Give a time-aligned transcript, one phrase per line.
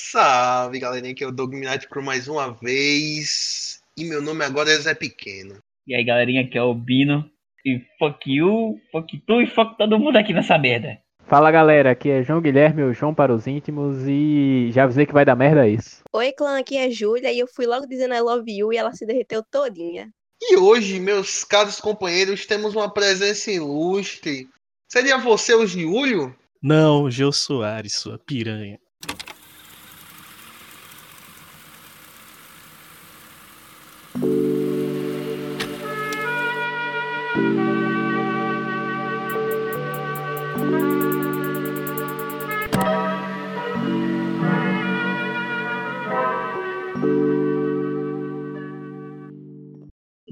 [0.00, 1.52] Salve, galerinha, aqui é o Doug
[1.90, 3.82] Crew mais uma vez.
[3.96, 5.58] E meu nome agora é Zé Pequeno.
[5.88, 7.28] E aí, galerinha, aqui é o Bino.
[7.66, 10.96] E fuck you, fuck tu e fuck todo mundo aqui nessa merda.
[11.26, 15.12] Fala galera, aqui é João Guilherme, o João para os íntimos e já avisei que
[15.12, 16.02] vai dar merda isso.
[16.12, 18.92] Oi, clã, aqui é Júlia e eu fui logo dizendo I love you e ela
[18.92, 20.08] se derreteu todinha.
[20.40, 24.48] E hoje, meus caros companheiros, temos uma presença ilustre.
[24.88, 26.34] Seria você o Giulio?
[26.62, 28.78] Não, Gil Soares, sua piranha.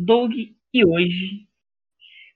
[0.06, 0.30] Doug,
[0.72, 1.48] e hoje?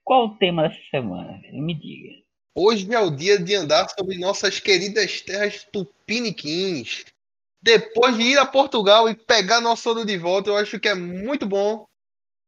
[0.03, 1.41] Qual o tema dessa semana?
[1.53, 2.21] Me diga.
[2.53, 7.05] Hoje é o dia de andar sobre nossas queridas terras tupiniquins.
[7.63, 10.97] Depois de ir a Portugal e pegar nosso ouro de volta, eu acho que é
[10.97, 11.87] muito bom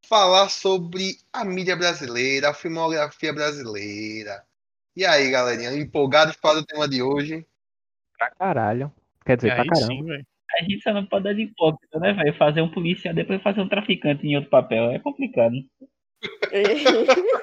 [0.09, 4.45] falar sobre a mídia brasileira, a filmografia brasileira.
[4.97, 7.47] E aí, galerinha, empolgados para o tema de hoje?
[8.19, 8.93] Pra caralho.
[9.25, 9.87] Quer dizer, pra caramba.
[9.87, 10.27] sim, velho.
[10.61, 12.37] A gente só não pode dar de hipócrita, né, velho?
[12.37, 14.91] Fazer um policial, depois fazer um traficante em outro papel.
[14.91, 15.55] É complicado.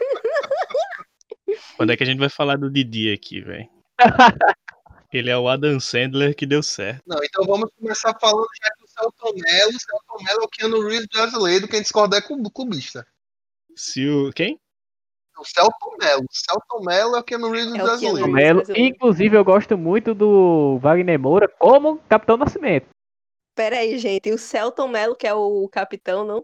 [1.76, 3.68] Quando é que a gente vai falar do Didi aqui, velho?
[5.12, 7.02] Ele é o Adam Sandler que deu certo.
[7.08, 10.48] Não, então vamos começar falando já que o Celton Mello, o Celton Mello é o
[10.48, 13.04] Keanu Reeves brasileiro, quem discordar é club- clubista.
[13.76, 14.32] Se o.
[14.34, 14.60] Quem?
[15.40, 18.32] O Celton Mello, o Celton Mello é o Keanu Reeves É o Keanu brasileiro.
[18.34, 18.54] Reeves.
[18.68, 18.86] Brasileiro.
[18.88, 22.88] Inclusive, eu gosto muito do Wagner Moura como Capitão Nascimento.
[23.60, 26.42] Pera aí, gente, o Celton Mello, que é o capitão, não?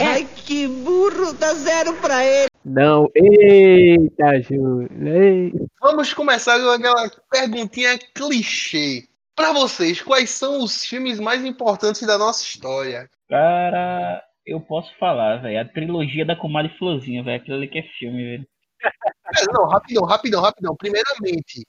[0.00, 2.50] Ai, que burro, dá zero pra ele.
[2.64, 4.88] Não, eita, Júlio.
[5.06, 5.52] ei.
[5.80, 9.04] Vamos começar com aquela perguntinha clichê.
[9.36, 13.08] Pra vocês, quais são os filmes mais importantes da nossa história?
[13.28, 15.60] Cara, eu posso falar, velho.
[15.60, 17.36] A trilogia da Comadre Florzinha, velho.
[17.40, 18.46] Aquilo ali que é filme, velho.
[18.82, 20.74] É, Não, rapidão, rapidão, rapidão.
[20.74, 21.64] Primeiramente,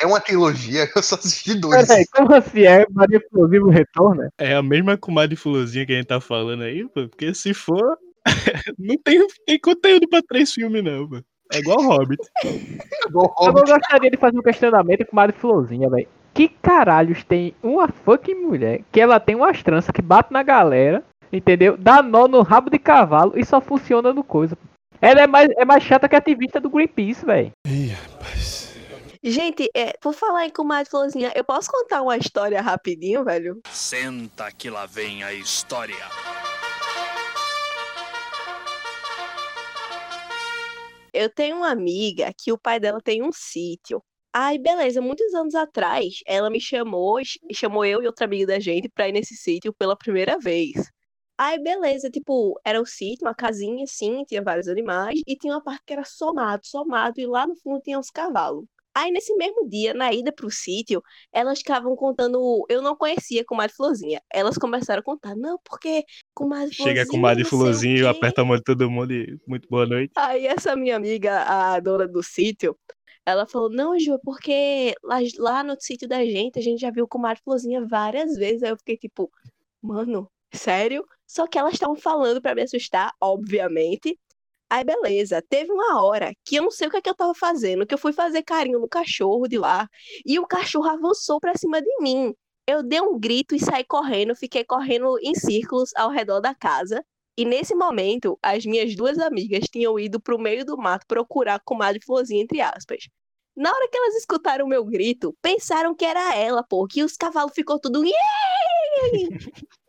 [0.00, 1.86] é uma trilogia, eu só assisti dois.
[1.86, 4.28] Peraí, como assim é Maria Explosivo Retorno?
[4.38, 7.08] É a mesma comadre fulozinha que a gente tá falando aí, pô?
[7.08, 7.98] Porque se for.
[8.78, 11.20] não tem, tem conteúdo pra três filmes, não, pô.
[11.52, 12.22] É igual Hobbit.
[13.08, 13.72] Igual Eu não Hobbit.
[13.72, 16.06] gostaria de fazer um questionamento com Madre Florzinha, velho.
[16.32, 21.02] Que caralhos tem uma fucking mulher que ela tem umas tranças que bate na galera,
[21.32, 21.76] entendeu?
[21.76, 24.56] Dá nó no rabo de cavalo e só funciona no coisa.
[25.02, 27.50] Ela é mais, é mais chata que a ativista do Greenpeace, velho.
[27.66, 28.59] Ih, rapaz.
[29.22, 33.60] Gente, é, por falar em comadre Florzinha, eu posso contar uma história rapidinho, velho?
[33.70, 35.94] Senta que lá vem a história.
[41.12, 44.02] Eu tenho uma amiga que o pai dela tem um sítio.
[44.32, 47.20] Aí, beleza, muitos anos atrás, ela me chamou,
[47.52, 50.90] chamou eu e outra amiga da gente pra ir nesse sítio pela primeira vez.
[51.36, 55.62] Aí, beleza, tipo, era um sítio, uma casinha assim, tinha vários animais, e tinha uma
[55.62, 58.64] parte que era somado, somado, e lá no fundo tinha uns cavalos.
[59.00, 61.02] Aí, nesse mesmo dia, na ida pro sítio,
[61.32, 62.66] elas ficavam contando.
[62.68, 64.20] Eu não conhecia Comadre Florzinha.
[64.30, 67.04] Elas começaram a contar, não, porque Comadre Florzinha.
[67.04, 67.44] Chega comadre
[68.02, 70.12] quê." aperta a mão de todo mundo e muito boa noite.
[70.14, 72.76] Aí essa minha amiga, a dona do sítio,
[73.24, 76.90] ela falou, não, Ju, é porque lá, lá no sítio da gente, a gente já
[76.90, 78.62] viu comadre Florzinha várias vezes.
[78.62, 79.32] Aí eu fiquei tipo,
[79.80, 81.06] mano, sério?
[81.26, 84.18] Só que elas estavam falando pra me assustar, obviamente.
[84.70, 87.34] Aí beleza, teve uma hora que eu não sei o que é que eu tava
[87.34, 89.88] fazendo, que eu fui fazer carinho no cachorro de lá,
[90.24, 92.32] e o cachorro avançou pra cima de mim.
[92.68, 97.04] Eu dei um grito e saí correndo, fiquei correndo em círculos ao redor da casa.
[97.36, 101.60] E nesse momento, as minhas duas amigas tinham ido pro meio do mato procurar a
[101.60, 103.08] comadre Florzinha, entre aspas.
[103.56, 107.16] Na hora que elas escutaram o meu grito, pensaram que era ela, pô, que os
[107.16, 108.02] cavalos ficou tudo.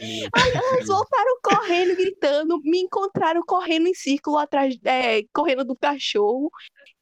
[0.00, 5.76] "Iê!" Aí elas voltaram correndo, gritando, me encontraram correndo em círculo atrás, é, correndo do
[5.76, 6.50] cachorro.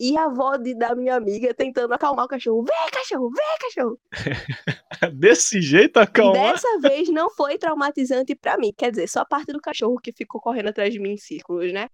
[0.01, 2.65] E a avó de- da minha amiga tentando acalmar o cachorro.
[2.65, 4.01] Vem, cachorro, vem, cachorro.
[5.15, 6.53] Desse jeito, acalmar.
[6.53, 8.73] Dessa vez não foi traumatizante pra mim.
[8.77, 11.73] Quer dizer, só a parte do cachorro que ficou correndo atrás de mim em círculos,
[11.73, 11.89] né?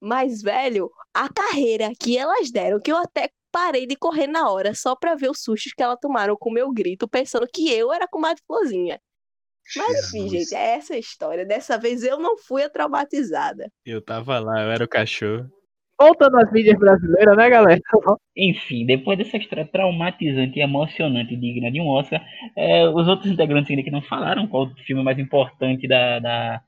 [0.00, 4.74] Mas, velho, a carreira que elas deram, que eu até parei de correr na hora,
[4.74, 7.92] só pra ver os sustos que elas tomaram com o meu grito, pensando que eu
[7.92, 8.98] era comadre Florzinha.
[9.76, 10.30] Mas enfim, Jesus.
[10.50, 11.44] gente, é essa a história.
[11.46, 13.68] Dessa vez eu não fui a traumatizada.
[13.86, 15.46] Eu tava lá, eu era o cachorro.
[16.00, 17.80] Voltando às mídias brasileiras, né, galera?
[18.34, 22.24] Enfim, depois dessa história traumatizante e emocionante e digna de um Oscar,
[22.56, 26.60] é, os outros integrantes ainda que não falaram qual o filme mais importante da, da-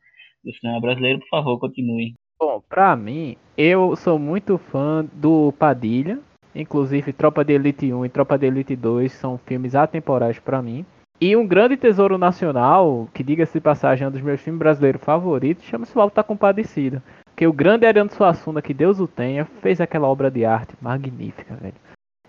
[0.44, 2.12] do cinema brasileiro, por favor, continue.
[2.38, 6.19] Bom, pra mim, eu sou muito fã do Padilha,
[6.54, 10.84] Inclusive, Tropa de Elite 1 e Tropa de Elite 2 são filmes atemporais pra mim.
[11.24, 15.00] E um grande tesouro nacional, que diga-se de passagem, é um dos meus filmes brasileiros
[15.00, 17.00] favoritos, chama-se O Alto da Compadecida.
[17.36, 21.54] Que o grande Ariano Suassuna, que Deus o tenha, fez aquela obra de arte magnífica,
[21.54, 21.76] velho.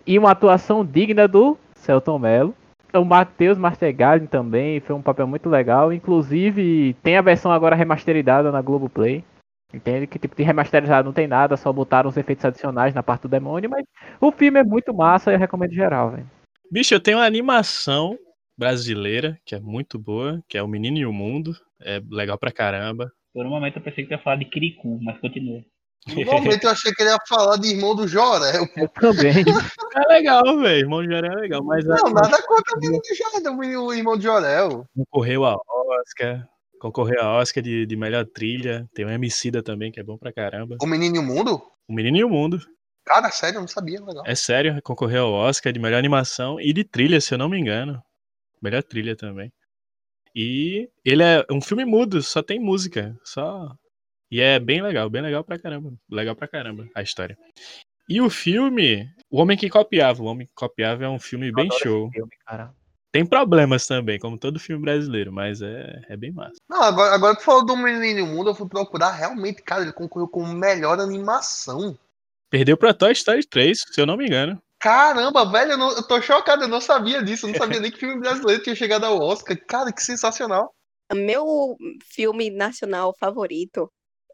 [0.05, 2.53] E uma atuação digna do Celton Mello.
[2.93, 5.91] O Matheus Mastergalli também foi um papel muito legal.
[5.91, 9.23] Inclusive, tem a versão agora remasterizada na Globoplay.
[9.73, 10.05] Entende?
[10.05, 13.27] Que tipo de remasterizado não tem nada, só botaram os efeitos adicionais na parte do
[13.27, 13.87] demônio, mas
[14.21, 16.29] o filme é muito massa e eu recomendo geral, velho.
[16.71, 18.19] Bicho, eu tenho uma animação
[18.63, 21.53] brasileira que é muito boa, que é O Menino e o Mundo.
[21.81, 23.11] É legal pra caramba.
[23.33, 25.59] Por um momento eu pensei que ia falar de Kirikou, mas continua.
[26.07, 28.65] No momento eu achei que ele ia falar de irmão do Jorel.
[28.75, 29.33] Eu também.
[29.95, 30.79] É legal, velho.
[30.79, 33.93] Irmão de Jorel é legal, mas a- Não, nada contra o menino do Jorel, o
[33.93, 34.85] irmão do Jorel.
[34.95, 35.55] concorreu a
[36.01, 36.47] Oscar.
[36.79, 38.87] Concorreu a Oscar de, de melhor trilha.
[38.95, 40.77] Tem o Emicida também, que é bom pra caramba.
[40.81, 41.61] O menino e o mundo?
[41.87, 42.59] O Menino e o Mundo.
[43.05, 44.23] Cara, sério, eu não sabia, legal.
[44.25, 47.59] É sério, concorreu ao Oscar de melhor animação e de trilha, se eu não me
[47.59, 48.01] engano.
[48.63, 49.51] Melhor trilha também.
[50.33, 53.75] E ele é um filme mudo, só tem música, só.
[54.31, 55.93] E é bem legal, bem legal pra caramba.
[56.09, 57.37] Legal pra caramba a história.
[58.07, 60.23] E o filme, O Homem que Copiava.
[60.23, 62.11] O Homem que Copiava é um filme bem Adoro esse show.
[62.11, 62.73] filme, cara.
[63.11, 66.55] Tem problemas também, como todo filme brasileiro, mas é, é bem massa.
[66.67, 69.11] Não, agora, agora que falou do menino mundo, eu fui procurar.
[69.11, 71.99] Realmente, cara, ele concorreu com melhor animação.
[72.49, 74.59] Perdeu pra Toy Story 3, se eu não me engano.
[74.83, 77.45] Caramba, velho, eu, não- eu tô chocado, eu não sabia disso.
[77.45, 79.57] Eu não sabia nem que filme brasileiro tinha chegado ao Oscar.
[79.65, 80.75] Cara, que sensacional.
[81.13, 83.89] Meu filme nacional favorito,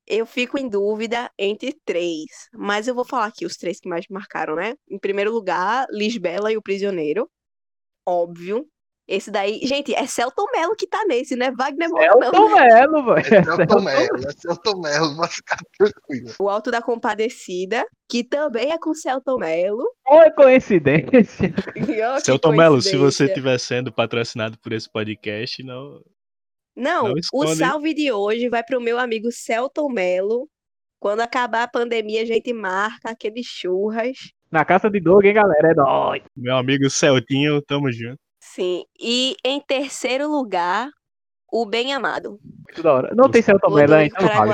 [0.07, 4.05] eu fico em dúvida entre três, mas eu vou falar aqui os três que mais
[4.09, 4.73] me marcaram, né?
[4.89, 7.29] Em primeiro lugar, Lisbela e o Prisioneiro.
[8.05, 8.67] Óbvio.
[9.09, 12.21] Esse daí, gente, é Celton Mello que tá nesse, não é Wagner Moura, não.
[12.21, 13.17] Celton Mello, velho.
[13.17, 16.35] É Celton Mello, é Celton Mello, mas ficar tranquilo.
[16.39, 19.83] O Alto da Compadecida, que também é com Celton Mello.
[20.07, 21.49] Foi coincidência.
[21.73, 26.03] Que Celton Mello, se você estiver sendo patrocinado por esse podcast, não.
[26.75, 30.47] Não, Não o salve de hoje vai pro meu amigo Celton Mello.
[30.99, 34.17] Quando acabar a pandemia, a gente marca aqueles churras.
[34.51, 35.71] Na casa de Doug, hein, galera?
[35.71, 36.21] É nóis.
[36.37, 38.19] Meu amigo Celtinho, tamo junto.
[38.39, 38.83] Sim.
[38.99, 40.89] E em terceiro lugar,
[41.51, 42.39] o Bem Amado.
[42.43, 43.15] Muito da hora.
[43.15, 44.53] Não tem Celton O Mello do aí, então vale.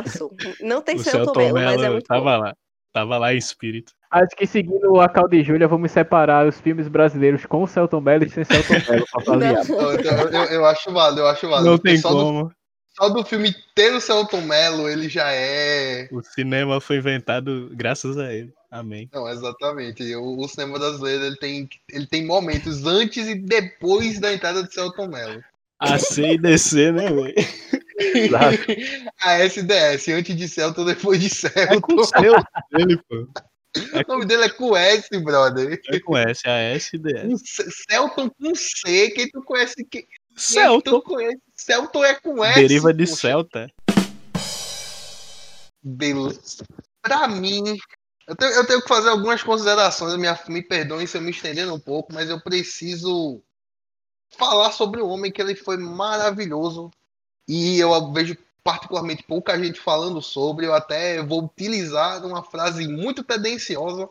[0.62, 2.44] Não tem Celton Mello, mas é muito tava bom.
[2.44, 2.56] lá.
[2.94, 3.92] Tava lá em espírito.
[4.10, 8.00] Acho que seguindo a Cal de Júlia, vamos separar os filmes brasileiros com o Celton
[8.00, 9.06] Mello e sem Celton Mello.
[9.76, 11.72] Eu, eu, eu- acho válido, eu acho válido.
[11.72, 12.52] Não tem só do, como.
[12.98, 16.08] Só do filme ter o Celton Mello, ele já é.
[16.12, 18.54] O cinema foi inventado graças a ele.
[18.72, 19.10] Amém.
[19.14, 20.16] Não, exatamente.
[20.16, 24.74] O, o cinema brasileiro ele tem, ele tem momentos antes e depois da entrada de
[24.74, 25.44] Celton Mello.
[25.80, 27.34] A C e DC, né, velho?
[29.22, 32.42] A SDS, antes de Celton, depois de É com Celton.
[32.42, 33.28] o dele, pô.
[33.78, 35.82] O nome dele é com S, brother.
[35.90, 37.00] É com S, A S e.
[37.00, 39.86] Com C- Celton com C, quem tu conhece?
[39.90, 41.02] Quem Celton.
[41.02, 41.42] conhece?
[41.56, 42.60] Celton é com S.
[42.60, 43.16] Deriva de poxa.
[43.16, 43.72] Celta.
[45.82, 46.66] Beleza.
[47.02, 47.78] Pra mim,
[48.28, 50.18] eu tenho, eu tenho que fazer algumas considerações.
[50.18, 53.42] Minha, me perdoem se eu me estendendo um pouco, mas eu preciso
[54.30, 56.92] falar sobre o homem que ele foi maravilhoso.
[57.48, 60.66] E eu vejo particularmente pouca gente falando sobre.
[60.66, 64.10] Eu até vou utilizar uma frase muito tendenciosa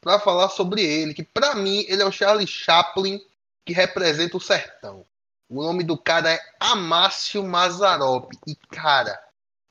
[0.00, 1.12] para falar sobre ele.
[1.12, 3.20] Que pra mim, ele é o Charlie Chaplin
[3.64, 5.04] que representa o sertão.
[5.48, 8.30] O nome do cara é Amácio Mazarop.
[8.46, 9.18] E, cara,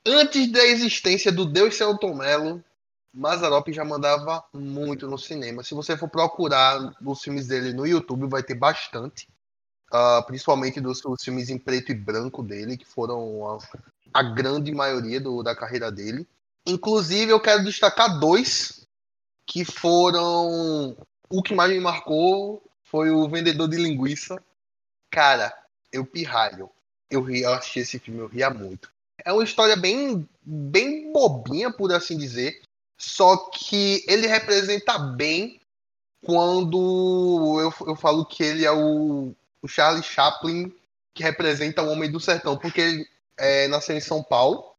[0.06, 2.62] antes da existência do Deus Celton Mello,
[3.12, 5.62] Mazarop já mandava muito no cinema.
[5.62, 9.28] Se você for procurar os filmes dele no YouTube, vai ter bastante.
[9.92, 13.58] Ah, principalmente dos, dos filmes em preto e branco dele, que foram a,
[14.14, 16.26] a grande maioria do- da carreira dele.
[16.66, 18.86] Inclusive, eu quero destacar dois
[19.46, 20.96] que foram.
[21.30, 24.42] O que mais me marcou foi o Vendedor de Linguiça.
[25.10, 25.52] Cara,
[25.92, 26.70] eu pirralho.
[27.10, 28.90] Eu, ri, eu assisti esse filme, eu ria muito.
[29.24, 32.60] É uma história bem, bem bobinha, por assim dizer.
[32.98, 35.60] Só que ele representa bem
[36.24, 40.72] quando eu, eu falo que ele é o, o Charlie Chaplin
[41.14, 44.72] que representa o Homem do Sertão, porque ele é, nasceu em São Paulo.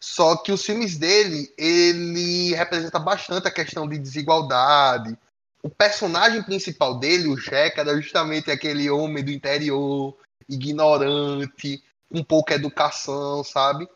[0.00, 5.16] Só que os filmes dele, ele representa bastante a questão de desigualdade.
[5.62, 10.16] O personagem principal dele, o Jeca, era justamente aquele homem do interior,
[10.48, 13.88] ignorante, com pouca educação, sabe?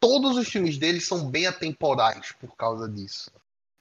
[0.00, 3.30] Todos os filmes dele são bem atemporais por causa disso.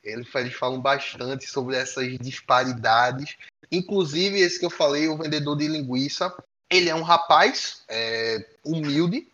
[0.03, 3.35] Eles, eles falam bastante sobre essas disparidades.
[3.71, 6.33] Inclusive, esse que eu falei, o vendedor de linguiça,
[6.69, 9.27] ele é um rapaz é, humilde,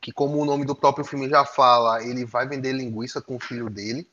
[0.00, 3.40] que como o nome do próprio filme já fala, ele vai vender linguiça com o
[3.40, 4.08] filho dele.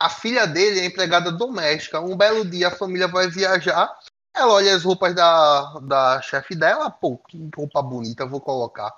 [0.00, 2.00] a filha dele é empregada doméstica.
[2.00, 3.88] Um belo dia a família vai viajar.
[4.34, 6.90] Ela olha as roupas da, da chefe dela.
[6.90, 8.92] Pô, que roupa bonita, vou colocar.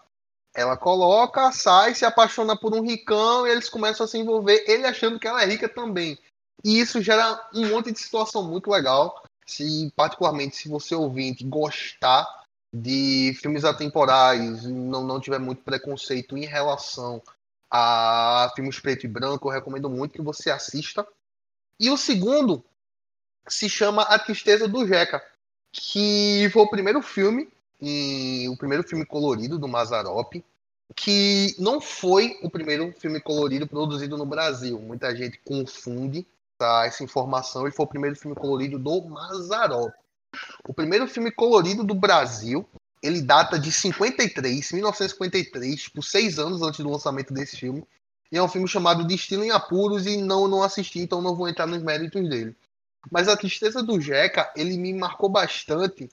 [0.55, 4.87] Ela coloca, sai, se apaixona por um ricão e eles começam a se envolver, ele
[4.87, 6.17] achando que ela é rica também.
[6.65, 9.23] E isso gera um monte de situação muito legal.
[9.45, 12.27] Se, particularmente, se você ouvinte gostar
[12.73, 17.21] de filmes atemporais não, não tiver muito preconceito em relação
[17.71, 21.07] a filmes preto e branco, eu recomendo muito que você assista.
[21.79, 22.65] E o segundo
[23.49, 25.23] se chama A Tristeza do Jeca,
[25.73, 27.49] que foi o primeiro filme,
[27.81, 30.43] e o primeiro filme colorido do Mazarop,
[30.97, 34.79] que não foi o primeiro filme colorido produzido no Brasil.
[34.81, 37.63] Muita gente confunde tá, essa informação.
[37.63, 39.93] Ele foi o primeiro filme colorido do Mazarop.
[40.67, 42.69] O primeiro filme colorido do Brasil,
[43.03, 47.85] ele data de 53, 1953, por seis anos antes do lançamento desse filme.
[48.33, 51.49] E é um filme chamado Destino em Apuros e não não assisti, então não vou
[51.49, 52.57] entrar nos méritos dele.
[53.11, 56.09] Mas a tristeza do Jeca, ele me marcou bastante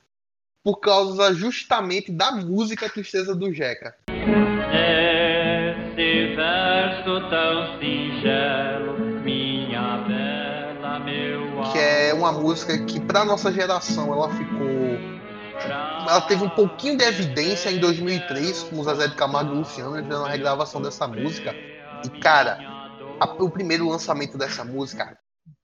[0.63, 3.95] por causa justamente da música Tristeza do Jeca.
[5.91, 14.13] Esse verso tão singelo, minha bela, meu Que é uma música que para nossa geração
[14.13, 15.11] ela ficou
[16.07, 19.91] ela teve um pouquinho de evidência em 2003 com o Zezé de Camargo e Luciano
[19.91, 21.53] fazendo a regravação dessa música.
[22.03, 22.57] E cara,
[23.19, 25.17] a, o primeiro lançamento dessa música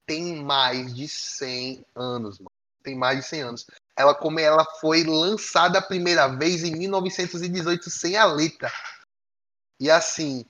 [0.08, 2.52] tem mais de 100 anos, mano.
[2.82, 3.68] Tem mais de 100 anos.
[3.96, 8.72] Ela como ela foi lançada a primeira vez em 1918 sem a letra.
[9.80, 10.46] E assim,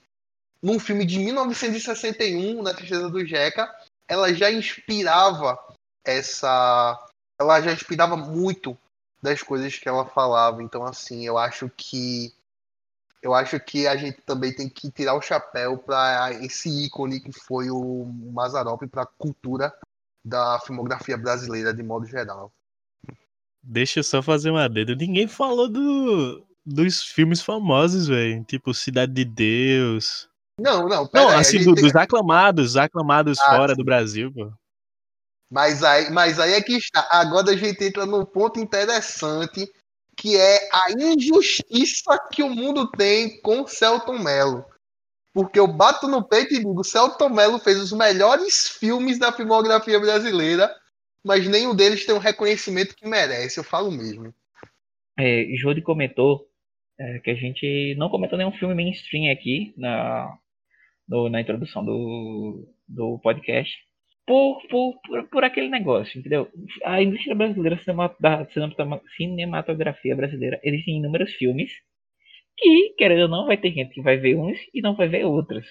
[0.61, 3.73] num filme de 1961, Na Tristeza do Jeca,
[4.07, 5.57] ela já inspirava
[6.05, 7.03] essa
[7.39, 8.77] ela já inspirava muito
[9.21, 10.61] das coisas que ela falava.
[10.61, 12.31] Então assim, eu acho que
[13.21, 17.31] eu acho que a gente também tem que tirar o chapéu para esse ícone que
[17.31, 19.74] foi o Mazarop para a cultura
[20.24, 22.51] da filmografia brasileira de modo geral.
[23.63, 24.95] Deixa eu só fazer uma dedo.
[24.95, 28.43] Ninguém falou do, dos filmes famosos, velho.
[28.43, 30.29] Tipo Cidade de Deus.
[30.59, 33.77] Não, não, Não, aí, assim, do- tem- dos aclamados, aclamados Ah, fora sim.
[33.77, 34.51] do Brasil, pô.
[35.50, 37.07] Mas aí, mas aí é que está.
[37.09, 39.71] Agora a gente entra num ponto interessante,
[40.17, 44.65] que é a injustiça que o mundo tem com o Celton Mello.
[45.33, 50.00] Porque eu bato no peito e digo, Celton Mello fez os melhores filmes da filmografia
[50.00, 50.74] brasileira,
[51.24, 54.33] mas nenhum deles tem o reconhecimento que merece, eu falo mesmo.
[55.19, 56.47] É, Jody comentou
[57.00, 60.36] é, que a gente não comentou nenhum filme mainstream aqui na,
[61.07, 63.71] no- na introdução do, do podcast.
[64.27, 66.43] Por, por, por, por aquele negócio, entendeu?
[66.86, 67.79] A indústria brasileira,
[68.19, 71.72] da cinema- cinematografia brasileira, existem inúmeros filmes
[72.57, 75.25] que, querendo ou não, vai ter gente que vai ver uns e não vai ver
[75.25, 75.65] outros.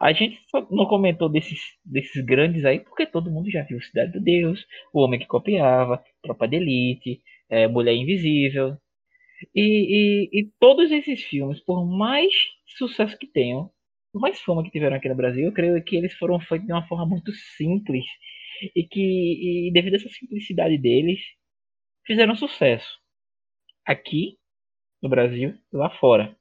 [0.00, 0.38] A gente
[0.70, 5.00] não comentou desses, desses grandes aí porque todo mundo já viu Cidade do Deus, O
[5.00, 8.76] Homem que Copiava, Tropa de Elite, é, Mulher Invisível.
[9.54, 12.32] E, e, e todos esses filmes, por mais
[12.78, 13.70] sucesso que tenham,
[14.20, 16.86] mais fama que tiveram aqui no Brasil, eu creio que eles foram feitos de uma
[16.86, 18.04] forma muito simples
[18.76, 21.20] e que, e devido a essa simplicidade deles,
[22.06, 22.98] fizeram sucesso
[23.86, 24.36] aqui
[25.02, 26.36] no Brasil e lá fora.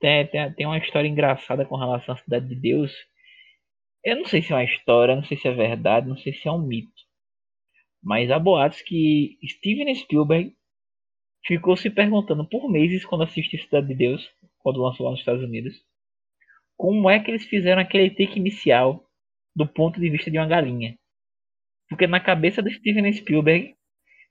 [0.00, 2.92] Tem, tem, tem uma história engraçada com relação à Cidade de Deus.
[4.04, 6.48] Eu não sei se é uma história, não sei se é verdade, não sei se
[6.48, 6.90] é um mito.
[8.02, 10.54] Mas há boatos que Steven Spielberg
[11.44, 15.42] ficou se perguntando por meses quando assistiu Cidade de Deus, quando lançou lá nos Estados
[15.42, 15.74] Unidos,
[16.76, 19.04] como é que eles fizeram aquele take inicial
[19.54, 20.96] do ponto de vista de uma galinha.
[21.88, 23.74] Porque na cabeça do Steven Spielberg,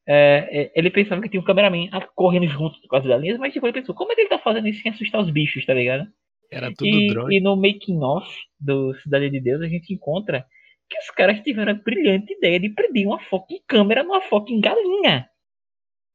[0.08, 3.66] é, é, ele pensava que tinha um cameraman correndo junto com as galinhas, mas tipo,
[3.66, 6.06] ele pensou, como é que ele tá fazendo isso sem assustar os bichos, tá ligado?
[6.52, 7.38] Era tudo E, drone.
[7.38, 10.46] e no making off do Cidade de Deus a gente encontra
[10.90, 15.28] que os caras tiveram a brilhante ideia de prender uma fucking câmera numa fucking galinha.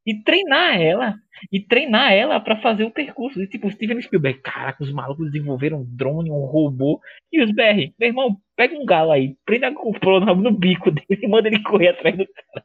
[0.07, 1.15] E treinar ela.
[1.53, 3.43] E treinar ela pra fazer o percurso.
[3.43, 7.01] E tipo, Steven Spielberg, caraca, os malucos desenvolveram um drone, um robô.
[7.33, 11.21] E os BR, meu irmão, pega um galo aí, prenda a GoPro no, bico dele
[11.23, 12.65] e manda ele correr atrás do cara.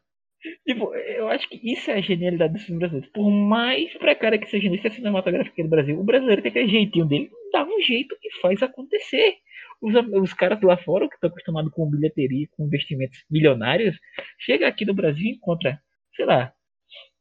[0.68, 3.12] Tipo, eu acho que isso é a genialidade dos filmes brasileiros.
[3.12, 7.06] Por mais precária que seja a indústria cinematográfica do Brasil, o brasileiro tem aquele jeitinho
[7.06, 9.36] dele, dá um jeito e faz acontecer.
[9.82, 13.98] Os, os caras lá fora, que estão acostumados com bilheteria, com investimentos milionários,
[14.39, 15.80] chega aqui no Brasil e encontra,
[16.15, 16.54] sei lá,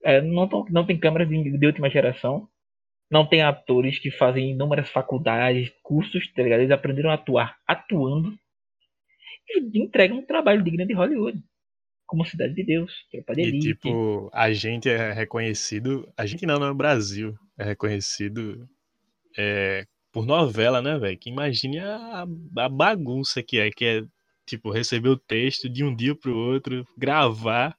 [0.04, 2.48] é, não, não tem câmeras de, de última geração,
[3.10, 6.60] não tem atores que fazem inúmeras faculdades, cursos, tá ligado?
[6.60, 8.34] Eles aprenderam a atuar atuando
[9.48, 11.42] e entregam um trabalho digno de Hollywood.
[12.06, 13.68] Como Cidade de Deus, Tropa de E Elite.
[13.68, 16.06] tipo, a gente é reconhecido.
[16.16, 17.34] A gente não, não é o Brasil.
[17.58, 18.68] É reconhecido
[19.38, 21.18] é, por novela, né, velho?
[21.18, 22.26] Que imagine a,
[22.58, 24.02] a bagunça que é, que é
[24.46, 27.74] tipo, receber o texto de um dia pro outro, gravar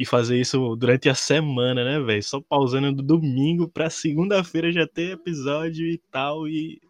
[0.00, 2.22] e fazer isso durante a semana, né, velho?
[2.22, 6.48] Só pausando do domingo pra segunda-feira já ter episódio e tal.
[6.48, 6.80] E.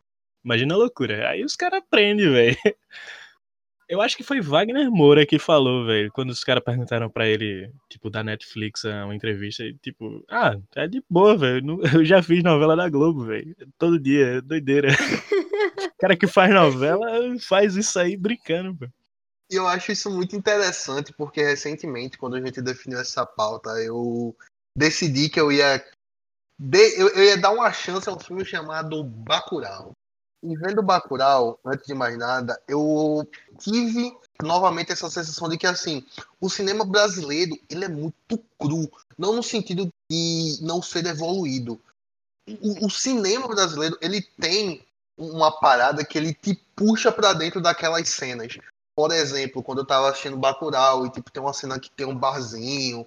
[0.45, 1.29] Imagina a loucura.
[1.29, 2.57] Aí os caras aprendem, velho.
[3.88, 7.73] Eu acho que foi Wagner Moura que falou, velho, quando os caras perguntaram pra ele,
[7.88, 11.81] tipo, da Netflix, uma entrevista, e, tipo, ah, é de boa, velho.
[11.93, 13.57] Eu já fiz novela da Globo, velho.
[13.76, 14.93] Todo dia, é doideira.
[14.93, 14.95] o
[15.99, 17.09] cara que faz novela
[17.40, 18.93] faz isso aí brincando, velho.
[19.50, 24.35] E eu acho isso muito interessante, porque recentemente, quando a gente definiu essa pauta, eu
[24.76, 25.85] decidi que eu ia.
[26.59, 29.92] de- eu, eu ia dar uma chance a um filme chamado Bacurau.
[30.42, 33.28] E vendo Bacurau, antes de mais nada, eu
[33.59, 36.07] tive novamente essa sensação de que, assim,
[36.40, 38.90] o cinema brasileiro, ele é muito cru.
[39.19, 41.78] Não no sentido de não ser evoluído.
[42.49, 44.87] O, o cinema brasileiro, ele tem
[45.19, 48.57] uma parada que ele te puxa pra dentro daquelas cenas.
[48.94, 52.14] Por exemplo, quando eu tava assistindo Bacurau e tipo, tem uma cena que tem um
[52.14, 53.06] barzinho,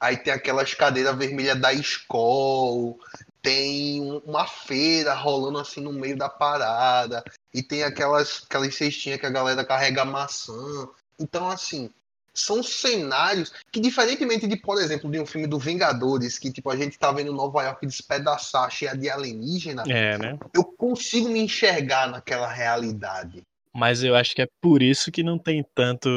[0.00, 2.94] aí tem aquelas cadeiras vermelhas da escola,
[3.42, 7.22] tem um- uma feira rolando assim no meio da parada,
[7.52, 10.88] e tem aquelas, aquelas cestinhas que a galera carrega maçã.
[11.18, 11.90] Então, assim,
[12.32, 16.76] são cenários que, diferentemente de, por exemplo, de um filme do Vingadores, que tipo, a
[16.76, 20.38] gente tá vendo Nova York despedaçar, cheia de alienígena, É, né?
[20.52, 23.42] eu consigo me enxergar naquela realidade.
[23.74, 26.08] Mas eu acho que é por isso que não tem tanto.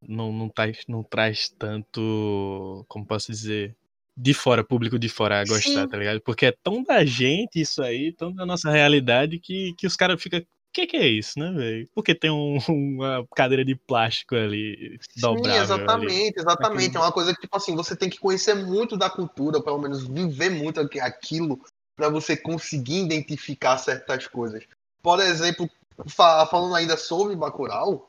[0.00, 2.84] Não, não, traz, não traz tanto.
[2.88, 3.74] Como posso dizer?
[4.16, 5.88] De fora, público de fora a gostar, Sim.
[5.88, 6.20] tá ligado?
[6.20, 10.22] Porque é tão da gente isso aí, tão da nossa realidade, que, que os caras
[10.22, 10.38] ficam.
[10.40, 11.88] O que, que é isso, né, velho?
[11.94, 15.44] Porque tem um- uma cadeira de plástico ali, dobrável.
[15.44, 15.62] Sim, ali.
[15.62, 16.82] exatamente, exatamente.
[16.86, 19.78] Aquele- É uma coisa que, tipo assim, você tem que conhecer muito da cultura, pelo
[19.78, 21.60] menos viver muito aqui- aquilo,
[21.96, 24.64] para você conseguir identificar certas coisas.
[25.02, 25.68] Por exemplo,
[26.08, 28.08] falando ainda sobre Bacurau,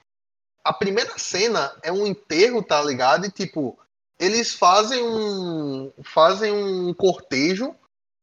[0.63, 3.25] a primeira cena é um enterro, tá ligado?
[3.25, 3.77] E, tipo,
[4.19, 7.75] eles fazem um fazem um cortejo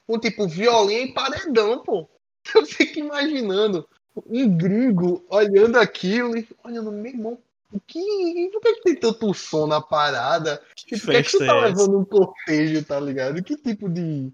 [0.06, 2.08] com, tipo, violino e paredão, pô.
[2.54, 3.88] Eu fico imaginando
[4.26, 7.38] um gringo olhando aquilo e olhando, meu irmão,
[7.72, 10.60] o que, por que, tem tanto som na parada?
[10.76, 13.42] Que Por que, que você tá é levando um cortejo, tá ligado?
[13.42, 14.30] Que tipo de.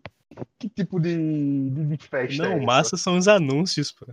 [0.59, 2.65] Que tipo de, de, de festa é Não, essa?
[2.65, 4.07] massa são os anúncios, pô.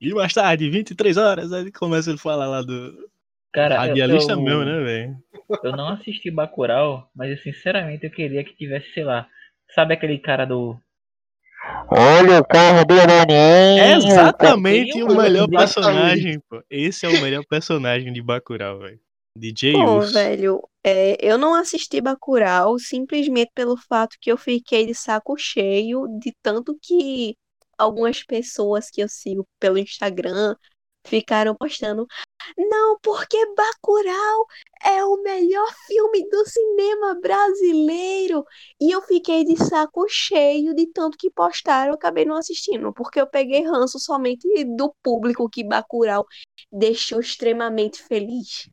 [0.00, 3.08] E mais tarde, 23 horas, aí começa ele a falar lá do.
[3.52, 5.16] Cara, eu- Radialista eu, mesmo, né, velho?
[5.62, 9.28] Eu não assisti Bacurau, mas eu, sinceramente eu queria que tivesse, sei lá,
[9.74, 10.76] sabe aquele cara do.
[11.90, 13.36] Olha o carro do Naninho.
[13.78, 15.56] É exatamente Tem o melhor exatamente.
[15.68, 16.62] personagem, pô.
[16.70, 19.00] Esse é o melhor personagem de Bacurau, velho.
[19.36, 20.12] DJ Bom, Urso.
[20.12, 26.06] velho, é, eu não assisti Bacurau simplesmente pelo fato que eu fiquei de saco cheio
[26.18, 27.36] de tanto que
[27.80, 30.54] algumas pessoas que eu sigo pelo Instagram
[31.06, 32.06] ficaram postando.
[32.56, 34.46] Não, porque Bacurau
[34.84, 38.44] é o melhor filme do cinema brasileiro.
[38.80, 43.20] E eu fiquei de saco cheio de tanto que postaram, eu acabei não assistindo, porque
[43.20, 46.26] eu peguei ranço somente do público que Bacurau
[46.70, 48.68] deixou extremamente feliz.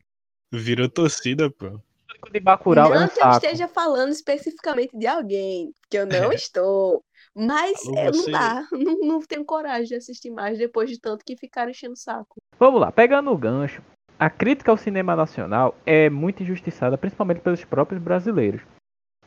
[0.52, 1.80] Virou torcida, pô.
[2.26, 3.46] O de Bacurau é não um que eu saco.
[3.46, 7.04] esteja falando especificamente de alguém, que eu não estou.
[7.38, 11.38] Mas é, não dá, não, não tenho coragem de assistir mais depois de tanto que
[11.38, 12.38] ficaram enchendo o saco.
[12.58, 13.84] Vamos lá, pegando o gancho.
[14.18, 18.62] A crítica ao cinema nacional é muito injustiçada, principalmente pelos próprios brasileiros.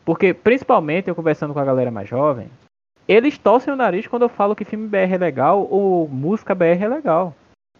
[0.05, 2.51] Porque, principalmente, eu conversando com a galera mais jovem,
[3.07, 6.83] eles torcem o nariz quando eu falo que filme BR é legal ou música BR
[6.83, 7.35] é legal.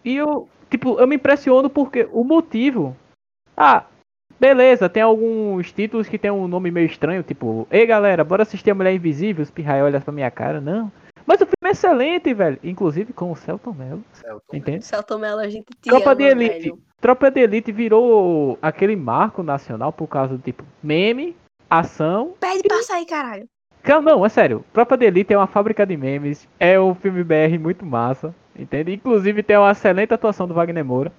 [0.05, 2.97] E eu, tipo, eu me impressiono porque o motivo.
[3.57, 3.85] Ah,
[4.39, 8.71] beleza, tem alguns títulos que tem um nome meio estranho, tipo, ei galera, bora assistir
[8.71, 10.91] a Mulher Invisível, os pirraia olham pra minha cara, não.
[11.27, 12.59] Mas o filme é excelente, velho.
[12.65, 14.57] Inclusive com o Celton Mello, Celton.
[14.57, 14.85] entende?
[14.85, 16.59] Celton Mello, a gente te Tropa ama, de Elite.
[16.61, 16.79] velho.
[17.01, 21.37] Tropa de Elite virou aquele marco nacional por causa do tipo meme,
[21.69, 22.35] ação.
[22.41, 23.49] Pede pra sair, caralho.
[23.87, 24.65] Não, não, é sério.
[24.73, 26.47] Tropa de Elite é uma fábrica de memes.
[26.59, 28.35] É um filme BR muito massa.
[28.59, 28.93] Entende?
[28.93, 31.13] Inclusive tem uma excelente atuação do Wagner Moura.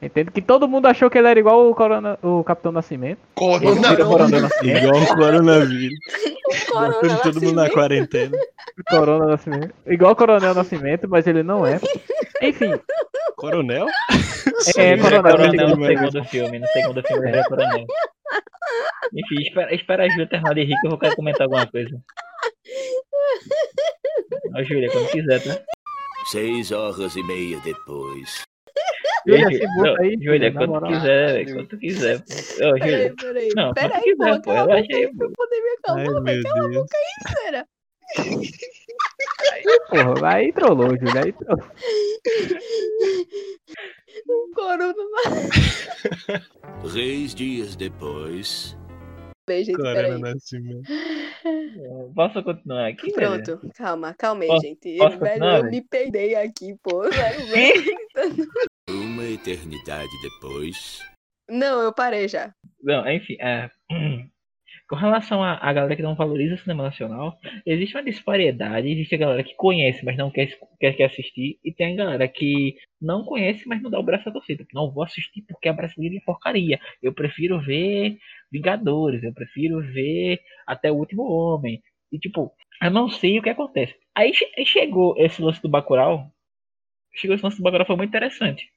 [0.00, 0.30] Entende?
[0.30, 3.18] Que todo mundo achou que ele era igual o, Corona, o Capitão Nascimento.
[3.40, 3.88] Ele Corona.
[3.88, 4.84] vira Coronel Nascimento.
[4.84, 5.98] Igual o coronavírus.
[6.46, 8.38] O Corona todo mundo na quarentena.
[8.90, 9.74] Corona Nascimento.
[9.86, 11.80] Igual o Coronel Nascimento, mas ele não é.
[12.42, 12.78] Enfim,
[13.36, 13.86] Coronel?
[14.76, 16.58] é Ele vira Coronel coronel no segundo filme.
[16.58, 17.86] No segundo filme ele vira coronel.
[19.14, 21.98] Enfim, espera, espera a Júlia terminar de rir que eu vou querer comentar alguma coisa.
[24.54, 25.58] Ó, Júlia, quando quiser, tá?
[26.26, 28.45] Seis horas e meia depois.
[29.26, 32.16] Júlia, Ei, se não, bota aí, Júlia, na quando tu quiser, velho, quando tu quiser.
[32.16, 33.14] Ô, Peraí, Júlia.
[33.16, 33.48] peraí.
[33.56, 36.42] Não, peraí, pô, calar a relaxa boca aí, aí pra eu poder me acalmar, velho.
[36.42, 36.74] Cala a Deus.
[36.76, 37.12] boca aí,
[37.44, 37.62] fera.
[39.90, 41.22] Porra, aí trollou, Júlia.
[41.24, 41.66] Aí trollou.
[44.54, 44.94] Corona.
[46.92, 48.76] Três dias depois.
[49.48, 50.18] Bem, gente, Corona peraí.
[50.20, 50.82] Nascimento.
[52.14, 53.12] Posso continuar aqui?
[53.12, 53.42] velho?
[53.44, 54.96] Pronto, calma, calma aí, Posso- gente.
[54.96, 55.70] posso Velho, eu velho?
[55.70, 57.04] me peidei aqui, pô.
[57.12, 58.46] Sério mesmo.
[59.16, 61.00] Uma eternidade depois.
[61.48, 62.54] Não, eu parei já.
[62.82, 63.70] Não, enfim, é,
[64.90, 68.86] com relação à à galera que não valoriza o cinema nacional, existe uma disparidade.
[68.86, 70.48] Existe a galera que conhece, mas não quer,
[70.78, 74.28] quer, quer assistir, e tem a galera que não conhece, mas não dá o braço
[74.28, 74.66] a torcida.
[74.74, 76.78] Não vou assistir porque a brasileira é porcaria.
[77.02, 78.18] Eu prefiro ver
[78.52, 81.82] Vingadores, eu prefiro ver Até o Último Homem.
[82.12, 82.52] E tipo,
[82.82, 83.94] eu não sei o que acontece.
[84.14, 86.30] Aí, aí chegou esse lance do Bacurau.
[87.14, 88.75] Chegou esse lance do Bacurau, foi muito interessante.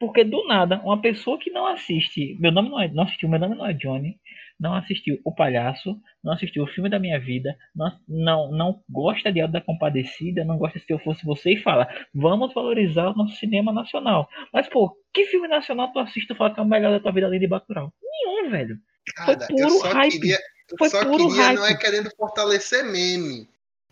[0.00, 3.38] Porque do nada, uma pessoa que não assiste, meu nome não é, não assistiu, meu
[3.38, 4.16] nome não é Johnny,
[4.58, 9.30] não assistiu O Palhaço, não assistiu o filme da minha vida, não, não, não gosta
[9.32, 13.14] de Alto da Compadecida, não gosta Se Eu Fosse Você e fala, vamos valorizar o
[13.14, 14.28] nosso cinema nacional.
[14.52, 17.12] Mas, pô, que filme nacional tu assiste e fala que é o melhor da tua
[17.12, 17.92] vida além de Bacurau?
[18.02, 18.78] Nenhum, velho.
[19.24, 20.12] Foi Cara, eu puro só hype.
[20.12, 20.38] queria,
[20.70, 21.78] eu Foi só puro queria não é hype.
[21.78, 23.49] querendo fortalecer meme.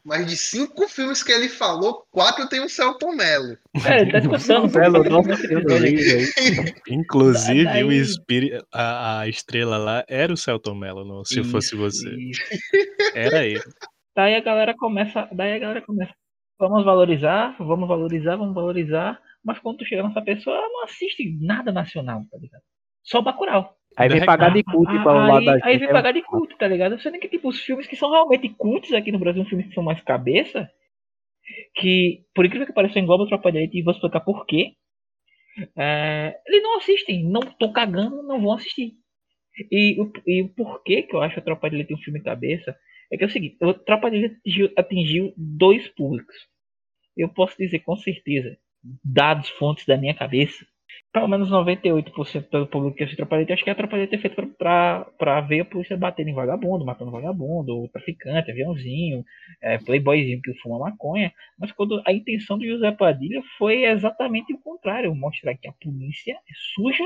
[0.08, 3.58] Mas de cinco filmes que ele falou, quatro tem o Celton Mello.
[3.86, 4.72] É, ele tá escutando,
[5.10, 5.34] Nossa,
[5.84, 6.72] aí.
[6.88, 11.76] Inclusive, o espírito, a, a estrela lá era o Celton Mello, no Se Isso, Fosse
[11.76, 12.08] Você.
[12.08, 12.40] isso.
[13.14, 13.60] Era ele.
[14.16, 16.14] Daí a galera começa, daí a galera começa,
[16.58, 21.36] vamos valorizar, vamos valorizar, vamos valorizar, mas quando tu chega nessa pessoa, ela não assiste
[21.38, 22.62] nada nacional, tá ligado?
[23.04, 23.77] Só Bacurau.
[23.98, 25.80] Aí vem pagar de culto Ah, para o lado da aí, aí gente.
[25.80, 27.00] vem é pagar de culto, tá ligado?
[27.00, 29.82] Sendo que, tipo, os filmes que são realmente cultos aqui no Brasil, filmes que são
[29.82, 30.70] mais cabeça,
[31.74, 34.72] que, por incrível que pareça, engloba o Tropa de Elite e vou explicar por quê.
[35.76, 38.92] É, eles não assistem, não estão cagando, não vão assistir.
[39.72, 42.76] E, o- e o porquê que eu acho a Tropa de Elite um filme cabeça
[43.12, 46.36] é que é o seguinte, o Tropa de Elite atingiu, atingiu dois públicos.
[47.16, 48.56] Eu posso dizer com certeza,
[49.04, 50.66] dados, fontes da minha cabeça,
[51.12, 54.46] pelo menos 98% do público que de Elite, acho que a Elite é feita pra,
[54.46, 59.24] pra, pra ver a polícia batendo em vagabundo, matando vagabundo, traficante, aviãozinho,
[59.62, 61.32] é, playboyzinho que fuma maconha.
[61.58, 66.32] Mas quando a intenção do José Padilha foi exatamente o contrário, mostrar que a polícia
[66.34, 67.04] é suja,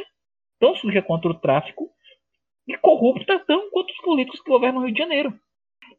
[0.60, 1.90] tão suja quanto o tráfico,
[2.66, 5.34] e corrupta tão quanto os políticos que governam o Rio de Janeiro.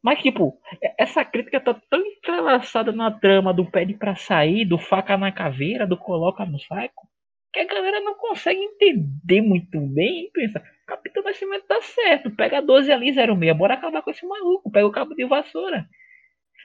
[0.04, 4.78] Mas, tipo, é- essa crítica tá tão entrelaçada na trama do pede pra sair, do
[4.78, 7.08] faca na caveira, do coloca no saco,
[7.54, 12.62] que a galera não consegue entender muito bem e pensa, Capitão Nascimento tá certo, pega
[12.62, 15.88] 12 ali, 06, bora acabar com esse maluco, pega o cabo de vassoura.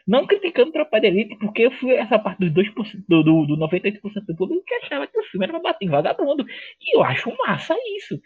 [0.06, 3.56] Não criticando Tropa de Elite, porque eu fui essa parte dos 2%, do, do, do
[3.58, 6.46] 98% do público que achava que o filme era pra bater em vagabundo.
[6.80, 8.18] E eu acho massa isso.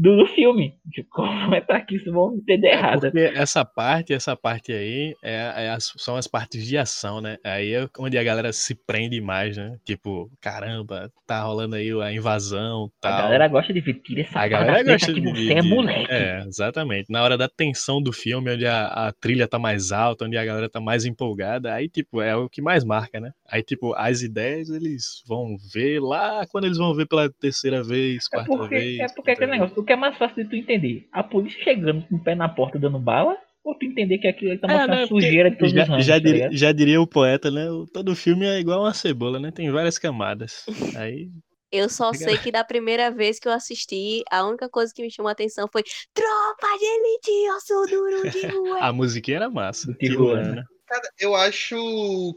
[0.00, 0.74] Do, do filme.
[1.10, 3.00] Como é pra que isso vão entender errado.
[3.02, 7.36] Porque essa parte, essa parte aí, é, é as- são as partes de ação, né?
[7.44, 9.76] Aí é onde a galera se prende mais, né?
[9.84, 13.18] Tipo, caramba, tá rolando aí a invasão A tal.
[13.22, 16.10] galera gosta de ver, tira essa A galera gosta de, de- é de- moleque.
[16.10, 17.10] É, exatamente.
[17.10, 20.44] Na hora da tensão do filme, onde a, a trilha tá mais alta, onde a
[20.44, 23.32] galera tá mais empolgada, aí, tipo, é o que mais marca, né?
[23.46, 28.24] Aí, tipo, as ideias eles vão ver lá quando eles vão ver pela terceira vez,
[28.32, 28.98] É quarta porque, vez.
[29.00, 31.08] é porque aquele negócio, que é mais fácil de tu entender?
[31.12, 34.52] A polícia chegando com o pé na porta dando bala, ou tu entender que aquilo
[34.52, 36.48] ali tá É, mostrando né, a sujeira de todos já, os ramos, já, tá diria,
[36.52, 37.68] já diria o poeta, né?
[37.70, 39.50] o- Todo filme é igual uma cebola, né?
[39.50, 40.64] Tem várias camadas.
[40.94, 41.28] Aí,
[41.72, 45.10] Eu só sei que da primeira vez que eu assisti, a única coisa que me
[45.10, 48.78] chamou a atenção foi Tropa de Elite, eu sou duro de rua.
[48.80, 49.94] a musiquinha era massa.
[49.94, 50.40] Tijuana.
[50.40, 50.64] Tijuana.
[50.86, 51.76] Cara, eu acho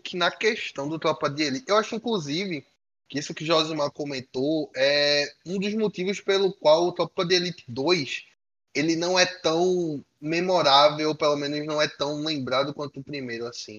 [0.04, 2.64] que na questão do Tropa de Elite, eu acho inclusive
[3.14, 7.64] que isso que Josimar comentou é um dos motivos pelo qual o Tropa de Elite
[7.68, 8.24] 2
[8.74, 13.78] ele não é tão memorável, pelo menos não é tão lembrado quanto o primeiro, assim.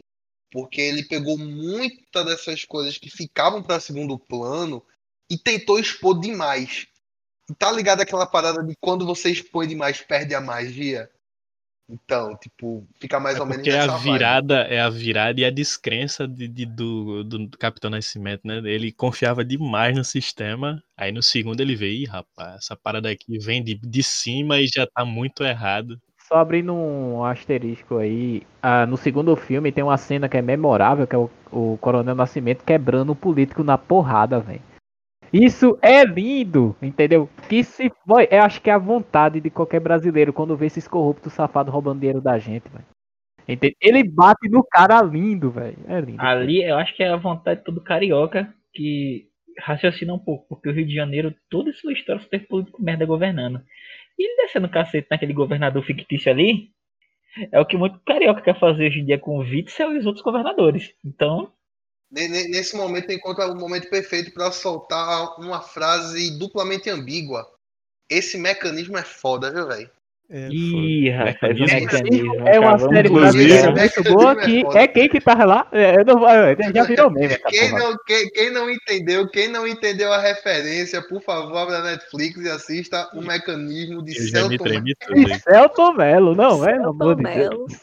[0.53, 4.81] Porque ele pegou muitas dessas coisas que ficavam para segundo plano
[5.29, 6.87] e tentou expor demais.
[7.51, 11.11] E tá ligado aquela parada de quando você expõe demais, perde a magia?
[11.89, 14.03] Então, tipo, fica mais É ou menos porque é nessa a vibe.
[14.13, 18.57] virada, é a virada e a descrença de, de- do, do Capitão Nascimento, né?
[18.65, 20.83] Ele confiava demais no sistema.
[20.97, 24.67] Aí no segundo ele veio, Ih, rapaz, essa parada aqui vem de, de cima e
[24.67, 26.01] já tá muito errado.
[26.19, 31.07] Só abrindo um asterisco aí, ah, no segundo filme tem uma cena que é memorável,
[31.07, 34.63] que é o, o Coronel Nascimento quebrando o político na porrada, velho.
[35.35, 37.29] Isso é lindo, entendeu?
[37.49, 40.87] Que se foi, eu acho que é a vontade de qualquer brasileiro quando vê esses
[40.87, 42.85] corruptos safados roubando dinheiro da gente, velho.
[43.81, 45.77] Ele bate no cara lindo, velho.
[45.89, 46.23] É lindo.
[46.23, 49.27] Ali eu acho que é a vontade de todo carioca que
[49.59, 53.61] raciocina um pouco, porque o Rio de Janeiro, toda sua história teve político merda governando.
[54.17, 56.71] E ele descendo o cacete naquele governador fictício ali,
[57.51, 60.07] é o que muito carioca quer fazer hoje em dia com o Witzel e os
[60.07, 60.95] outros governadores.
[61.05, 61.53] Então,
[62.11, 67.45] Nesse momento encontra o momento perfeito para soltar uma frase duplamente ambígua.
[68.09, 69.91] Esse mecanismo é foda, viu, velho?
[70.31, 71.81] É, Ih, rapaz, o Mecanismo.
[71.81, 72.49] mecanismo.
[72.49, 75.69] É uma acabamos série de Inclusive, brasileira muito boa que é quem que tava lá.
[75.71, 76.21] É, eu não,
[76.75, 81.23] já virou essa Quem não, quem, quem não entendeu, quem não entendeu a referência, por
[81.23, 85.41] favor, abra a Netflix e assista o mecanismo de Eu Celton aí.
[85.41, 86.75] Celton Mello, não é?
[86.75, 87.67] Amor de Mello.
[87.67, 87.81] Deus.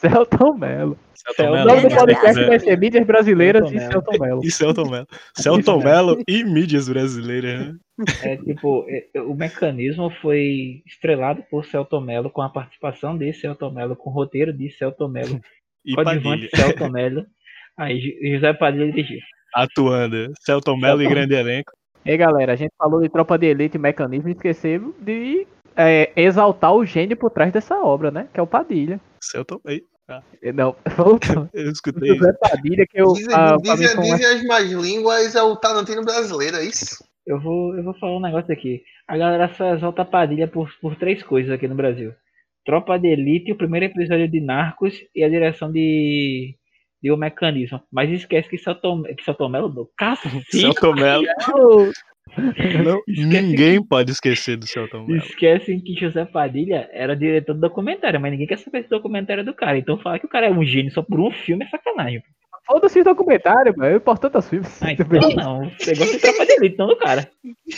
[1.24, 1.62] Celton Mello.
[1.62, 3.92] O nome do podcast vai ser Mídias Brasileiras Celton e.
[3.92, 4.40] Celton Mello.
[4.44, 5.06] E Celton Mello.
[5.36, 7.68] Celton Mello e mídias brasileiras.
[7.68, 7.74] né?
[8.22, 13.70] É tipo, é, o mecanismo foi estrelado por Celton Mello, com a participação de Celton
[13.70, 15.40] Mello, com o roteiro de Celton Mello,
[15.84, 16.68] E coadjuvante Padilha.
[16.68, 17.26] Celton Mello.
[17.76, 18.00] Aí
[18.34, 19.18] José Padilha dirigiu.
[19.54, 20.32] Atuando.
[20.40, 21.72] Celton Mello e grande elenco.
[22.04, 25.46] E aí, galera, a gente falou de Tropa de Elite e Mecanismo e esquecemos de
[25.76, 28.28] é, exaltar o gênio por trás dessa obra, né?
[28.32, 29.00] Que é o Padilha.
[29.20, 29.60] Celton.
[30.42, 30.74] Ei, Não,
[31.54, 32.16] eu escutei.
[32.16, 33.12] José Padilha, que eu.
[33.12, 37.04] Dizem, ah, dizem- dizem as más línguas, é o Tarantino brasileiro, é isso?
[37.26, 38.82] Eu vou, eu vou falar um negócio aqui.
[39.06, 42.12] A galera só exalta Padilha por, por três coisas aqui no Brasil.
[42.64, 46.56] Tropa de Elite, o primeiro episódio de Narcos e a direção de,
[47.02, 47.80] de O Mecanismo.
[47.92, 50.44] Mas esquece que Celton, que Celton Mello do cacete.
[50.60, 51.24] Celton Mello.
[52.84, 55.18] Não, ninguém pode esquecer do Celton Mello.
[55.18, 59.54] Esquecem que José Padilha era diretor do documentário, mas ninguém quer saber do documentário do
[59.54, 59.76] cara.
[59.78, 62.22] Então falar que o cara é um gênio só por um filme é sacanagem.
[62.64, 63.94] Foda-se o documentário, velho.
[63.94, 64.82] É importante os filmes.
[64.82, 65.70] Ah, então não.
[65.78, 67.28] Você gosta de tropa de elite, não do cara.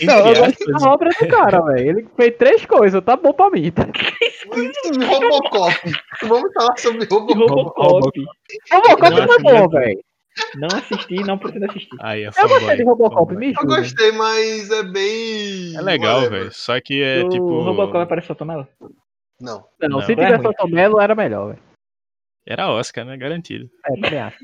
[0.02, 1.88] Não, eu gosto aspas, da obra do cara, velho.
[2.00, 3.70] Ele fez três coisas, tá bom pra mim.
[3.70, 3.86] Tá?
[5.08, 5.74] Robocop.
[6.22, 7.40] Vamos falar sobre Robocop.
[7.40, 8.24] Robocop.
[8.72, 10.00] Robocop Eu não é bom, que- velho.
[10.56, 11.96] Não assisti, não pretendo assistir.
[12.00, 12.82] Aí é Eu gostei de.
[12.84, 15.76] Robocop, me Eu gostei, mas é bem.
[15.76, 16.52] É legal, velho.
[16.52, 17.62] Só que é o tipo.
[17.62, 18.68] Robocop aparece Celton Mello?
[19.40, 19.64] Não.
[19.80, 20.48] Não, Não, se é tivesse ruim.
[20.48, 21.62] o Tomelo, era melhor, velho.
[22.46, 23.16] Era Oscar, né?
[23.16, 23.70] Garantido.
[23.86, 24.38] É, também acho.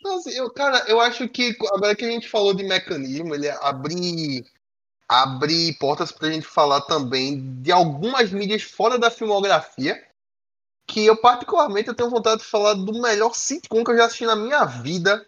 [0.00, 3.48] Então, assim, eu, cara, eu acho que agora que a gente falou de mecanismo, ele
[3.48, 4.44] abre,
[5.08, 10.00] abre portas pra gente falar também de algumas mídias fora da filmografia.
[10.88, 14.24] Que eu, particularmente, eu tenho vontade de falar do melhor sitcom que eu já assisti
[14.24, 15.24] na minha vida.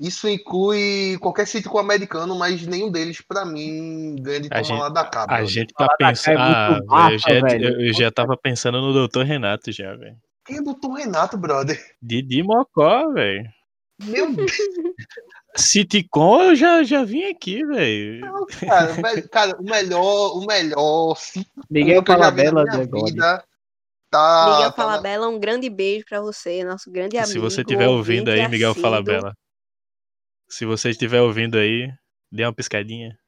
[0.00, 4.80] Isso inclui qualquer sitcom americano, mas nenhum deles, pra mim, ganha de A tomar gente-
[4.80, 5.34] lá da capa.
[5.34, 6.38] A gente tá pensando.
[6.38, 7.82] É Ah, velho, eu, massa, já, velho.
[7.82, 9.22] eu, já tava pensando no Dr.
[9.24, 10.16] Renato já, velho.
[10.46, 10.92] Quem é o Dr.
[10.96, 11.78] Renato, brother?
[12.00, 13.44] Didi Mocó, velho.
[14.00, 14.52] Meu Deus,
[15.56, 18.46] Sitcom eu já, já vim aqui, velho.
[18.60, 18.94] cara,
[19.28, 22.92] cara, o melhor, o melhor sitcom Miguel que eu já vi Falabella na minha de
[22.92, 23.10] God.
[23.10, 23.44] vida.
[24.10, 27.32] Tá, Miguel tá Falabella, um grande beijo pra você, nosso grande amigo.
[27.32, 28.90] Se você estiver ouvindo aí, Miguel assíduo.
[28.90, 29.34] Falabella.
[30.48, 31.92] Se você estiver ouvindo aí,
[32.32, 33.18] dê uma piscadinha.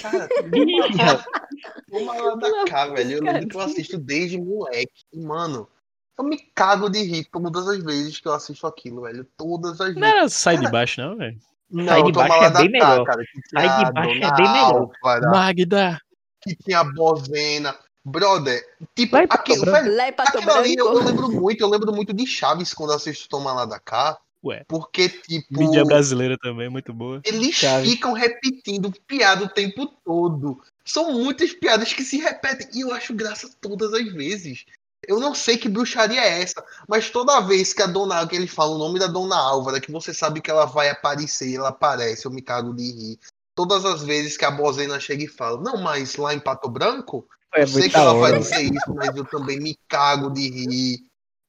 [0.00, 0.28] Cara,
[1.90, 3.12] toma lá da cá, velho.
[3.12, 5.04] Eu lembro que eu assisto desde moleque.
[5.14, 5.68] Mano,
[6.16, 9.26] eu me cago de rir todas as vezes que eu assisto aquilo, velho.
[9.36, 10.16] Todas as Não vezes.
[10.16, 11.38] era sai de baixo, não, velho.
[11.70, 13.04] Não, Sai de toma baixo lá é bem melhor.
[13.04, 13.22] cara.
[13.52, 14.90] Sai de baixo é bem melhor.
[15.32, 16.00] Magda!
[16.42, 17.76] que tinha a Bozena.
[18.04, 21.08] Brother, tipo, pra aquilo, velho, Lá em Pato aquilo ali eu, eu Branco.
[21.08, 24.18] lembro muito, eu lembro muito de Chaves quando assisto Toma Lá da Cá.
[24.42, 24.64] Ué.
[24.66, 25.58] Porque, tipo.
[25.58, 27.20] Mídia brasileira também, muito boa.
[27.24, 27.90] Eles Chaves.
[27.90, 30.60] ficam repetindo piada o tempo todo.
[30.82, 34.64] São muitas piadas que se repetem e eu acho graça todas as vezes.
[35.06, 38.46] Eu não sei que bruxaria é essa, mas toda vez que a dona que ele
[38.46, 42.26] fala o nome da dona Álvara, que você sabe que ela vai aparecer, ela aparece,
[42.26, 43.18] eu me cago de rir.
[43.54, 47.26] Todas as vezes que a Bozena chega e fala, não, mas lá em Pato Branco,
[47.54, 50.98] É eu sei que ela vai dizer isso, mas eu também me cago de rir.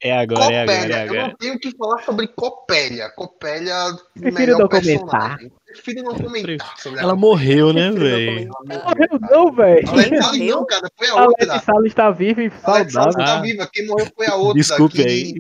[0.04, 1.28] É agora, é agora, Copélia, é eu agora.
[1.28, 3.10] não tenho que falar sobre Copélia.
[3.16, 3.76] Copélia,
[4.16, 5.38] Prefiro melhor não comentar.
[5.68, 7.16] Prefiro não comentar sobre a Ela Copélia.
[7.16, 8.50] morreu, né, velho?
[8.68, 9.88] Morreu não, velho.
[9.90, 10.56] Ela é Morreu?
[10.56, 11.54] não, cara, foi a A outra.
[11.54, 13.14] Leti Salles está viva e A saudável.
[13.14, 13.42] tá Ah.
[13.42, 14.54] viva, quem morreu foi a outra.
[14.56, 15.36] Desculpe que aí.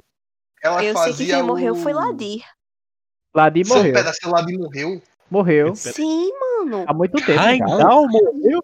[0.63, 2.43] Ela Eu sei que quem morreu foi Ladir.
[3.34, 4.13] Ladi Seu morreu.
[4.13, 5.02] Seu Ladir morreu?
[5.32, 5.76] Morreu.
[5.76, 6.84] Sim, mano.
[6.86, 7.39] Há muito tempo.
[7.39, 7.65] Ai, já.
[7.65, 8.62] não, morreu.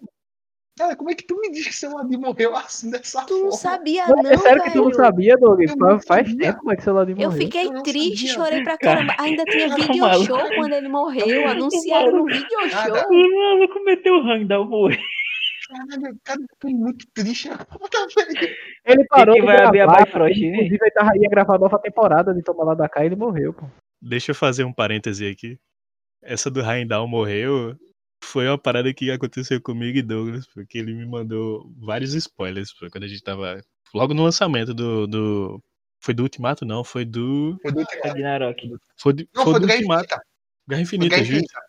[0.77, 3.39] Cara, como é que tu me diz que seu Ladir morreu assim dessa Tu não
[3.51, 3.57] forma?
[3.57, 4.95] sabia, Não, não, é sério que tu não velho.
[4.95, 5.59] sabia, Doug?
[5.61, 6.37] Eu Faz- não Faz sabia.
[6.47, 7.31] tempo como é que seu Ladi Eu morreu.
[7.31, 8.33] fiquei Eu não triste, sabia.
[8.45, 9.15] chorei pra caramba.
[9.19, 10.25] Ainda tinha video maluco.
[10.25, 11.47] show quando ele morreu.
[11.47, 13.09] Anunciaram no video Cara, show.
[13.09, 14.99] O maluco meteu o Randall, morreu.
[15.67, 17.67] Caralho, cara, eu tô muito triste agora,
[18.15, 18.55] velho.
[18.85, 20.47] Ele parou que de vai abrir a gravar, Bifrost, né?
[20.47, 23.15] Inclusive, ele tava, ia gravar a nova temporada de Toma Lá da Cá e ele
[23.17, 23.65] morreu, pô.
[24.01, 25.57] Deixa eu fazer um parêntese aqui.
[26.21, 27.75] Essa do Raindal morreu
[28.23, 32.89] foi uma parada que aconteceu comigo e Douglas, porque ele me mandou vários spoilers pô,
[32.89, 33.61] quando a gente tava.
[33.93, 35.07] Logo no lançamento do.
[35.07, 35.63] do...
[35.99, 37.57] Foi do Ultimato, não, foi do.
[37.61, 38.07] Foi do Ultimato.
[38.07, 38.69] Ragnarok.
[38.97, 40.05] Foi do, Não, foi foi do do Guerra Ultimato.
[40.05, 40.25] Infinita.
[40.67, 41.27] Guerra Infinita, Guerra.
[41.27, 41.67] Infinita.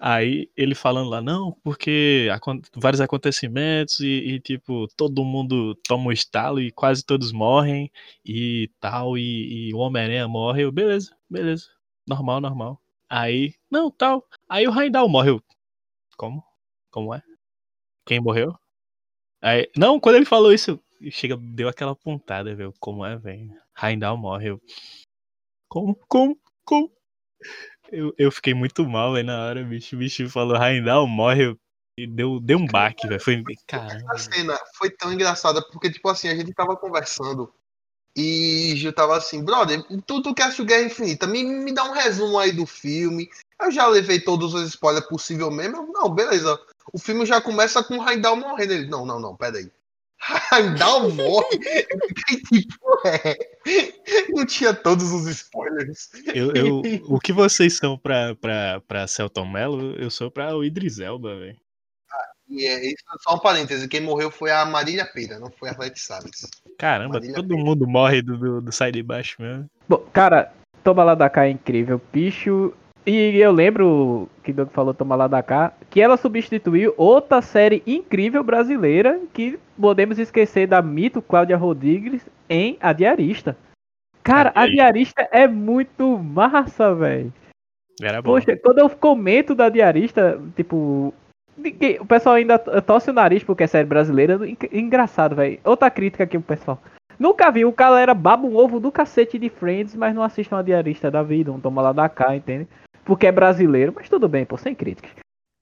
[0.00, 2.28] Aí ele falando lá, não, porque
[2.74, 7.90] vários acontecimentos e, e, tipo, todo mundo toma um estalo e quase todos morrem
[8.24, 10.62] e tal, e, e o Homem-Aranha morre.
[10.64, 11.66] Eu, beleza, beleza.
[12.06, 12.80] Normal, normal.
[13.10, 14.26] Aí, não, tal.
[14.48, 15.30] Aí o Raindal morre.
[15.30, 15.42] Eu,
[16.20, 16.44] Como?
[16.90, 17.22] Como é?
[18.04, 18.54] Quem morreu?
[19.40, 20.78] Aí, não, quando ele falou isso,
[21.10, 22.74] chega, deu aquela pontada, velho.
[22.78, 23.50] Como é, velho?
[23.72, 24.50] Raindal morre.
[24.50, 24.60] Eu,
[25.66, 25.94] como?
[26.06, 26.38] Como?
[26.62, 26.92] Como?
[27.90, 29.96] Eu, eu fiquei muito mal, velho, na hora, bicho.
[29.96, 31.46] O bicho falou, Raindal morre.
[31.46, 31.60] Eu,
[31.96, 33.18] e deu, deu um baque, velho.
[33.18, 34.12] Foi, caramba.
[34.12, 37.50] A cena foi tão engraçada, porque, tipo assim, a gente tava conversando
[38.16, 41.92] e Gil tava assim, brother, tu, tu que assistiu Guerra Infinita, me, me dá um
[41.92, 43.28] resumo aí do filme.
[43.60, 45.76] Eu já levei todos os spoilers possível mesmo.
[45.76, 46.58] Eu, Não, beleza.
[46.92, 48.72] O filme já começa com o Heimdall morrendo.
[48.72, 49.70] Ele, não, não, não, peraí.
[50.52, 51.60] Heimdall morre?
[51.90, 53.38] Eu fiquei tipo, é.
[54.30, 56.10] Não tinha todos os spoilers.
[56.34, 60.64] Eu, eu, o que vocês são pra, pra, pra Celton Mello, eu sou pra o
[60.64, 61.56] Idris Elba, velho.
[62.50, 65.72] E é isso, só um parêntese, quem morreu foi a Marília Pera, não foi a
[65.72, 66.50] Arlete Salles.
[66.76, 67.60] Caramba, Marília todo Pera.
[67.60, 69.66] mundo morre do, do, do sai de baixo mesmo.
[69.88, 72.00] Bom, cara, Toma lá da cá é incrível.
[72.12, 72.72] Bicho.
[73.06, 77.82] E eu lembro que Doug falou Toma lá da cá, que ela substituiu outra série
[77.86, 83.56] incrível brasileira que podemos esquecer da mito Cláudia Rodrigues em A Diarista.
[84.22, 87.32] Cara, A a Diarista é muito massa, velho.
[88.02, 88.32] Era bom.
[88.32, 91.12] Poxa, quando eu comento da Diarista, tipo.
[91.56, 94.38] Ninguém- O pessoal ainda tosse o nariz porque é série brasileira.
[94.48, 95.60] en- Engraçado, velho.
[95.64, 96.80] Outra crítica aqui pro pessoal.
[97.18, 100.62] Nunca vi, o galera baba um ovo do cacete de Friends, mas não assistam a
[100.62, 102.66] Diarista da vida, um toma lá da cá, entende?
[103.04, 105.10] Porque é brasileiro, mas tudo bem, pô, sem críticas.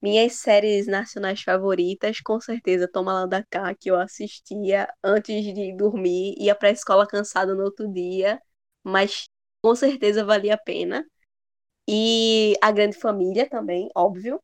[0.01, 5.77] Minhas séries nacionais favoritas, com certeza, Toma lá da cá, que eu assistia antes de
[5.77, 8.41] dormir, ia pra escola cansada no outro dia,
[8.85, 9.25] mas
[9.61, 11.05] com certeza valia a pena.
[11.89, 14.39] E A Grande Família também, óbvio.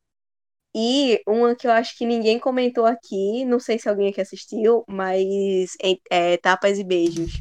[0.77, 4.85] E uma que eu acho que ninguém comentou aqui, não sei se alguém aqui assistiu,
[4.89, 7.41] mas é, é Tapas e Beijos.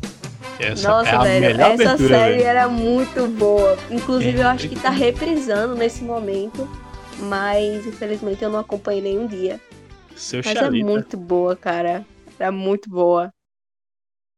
[0.60, 2.44] Essa Nossa, é a velho, essa abertura, série velho.
[2.48, 3.76] era muito boa.
[3.90, 5.06] Inclusive, eu acho que tá Sempre.
[5.06, 6.68] reprisando nesse momento,
[7.18, 9.60] mas infelizmente eu não acompanhei nenhum dia.
[10.16, 10.86] Seu Mas é Xalita.
[10.86, 12.06] muito boa, cara.
[12.40, 13.34] Era muito boa.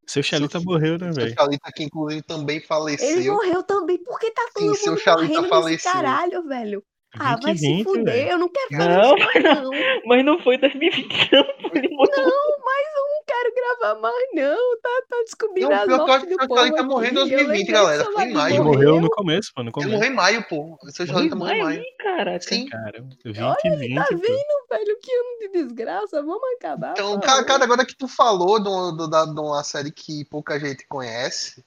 [0.07, 1.35] Seu Xalita morreu, né, Seu velho?
[1.35, 3.09] Chalita, que inclusive também faleceu.
[3.09, 3.97] Ele morreu também.
[4.03, 5.91] Por que tá todo Sim, mundo seu Xalita morrendo faleceu.
[5.91, 6.83] caralho, velho?
[7.19, 8.27] Ah, vai se 2020, fuder.
[8.27, 9.69] Eu não quero fazer Não, isso mais, não.
[10.05, 11.43] Mas não foi 2020, não.
[11.65, 12.25] Morreu.
[12.25, 14.77] Não, mas eu não quero gravar mais, não.
[14.81, 16.81] Tá, tá descobrindo Não, acho que do o povo aqui.
[16.83, 18.05] morreu em Eu 2020, lembrei galera.
[18.05, 18.55] Foi em maio.
[18.55, 20.77] Ele morreu no começo, pô, no Ele morreu em maio, pô.
[20.89, 22.41] Seu Morreu Chalita em morreu em maio, caraca.
[22.41, 22.65] Sim.
[22.67, 24.17] Cara, Olha, 2020, Tá pô.
[24.17, 24.99] vendo, velho?
[25.01, 26.21] Que ano de desgraça.
[26.21, 26.91] Vamos acabar.
[26.91, 31.63] Então, cara, cara, agora que tu falou de uma série que pouca gente conhece,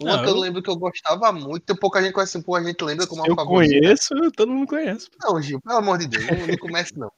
[0.00, 2.82] uma Não, que eu eu- lembro que eu gostava muito, pouca gente conhece, pouca gente
[2.82, 3.74] lembra como Eu a favorita.
[3.80, 5.08] conheço, todo mundo conhece.
[5.20, 7.10] Não, Gil, pelo amor de Deus, não, não comece não.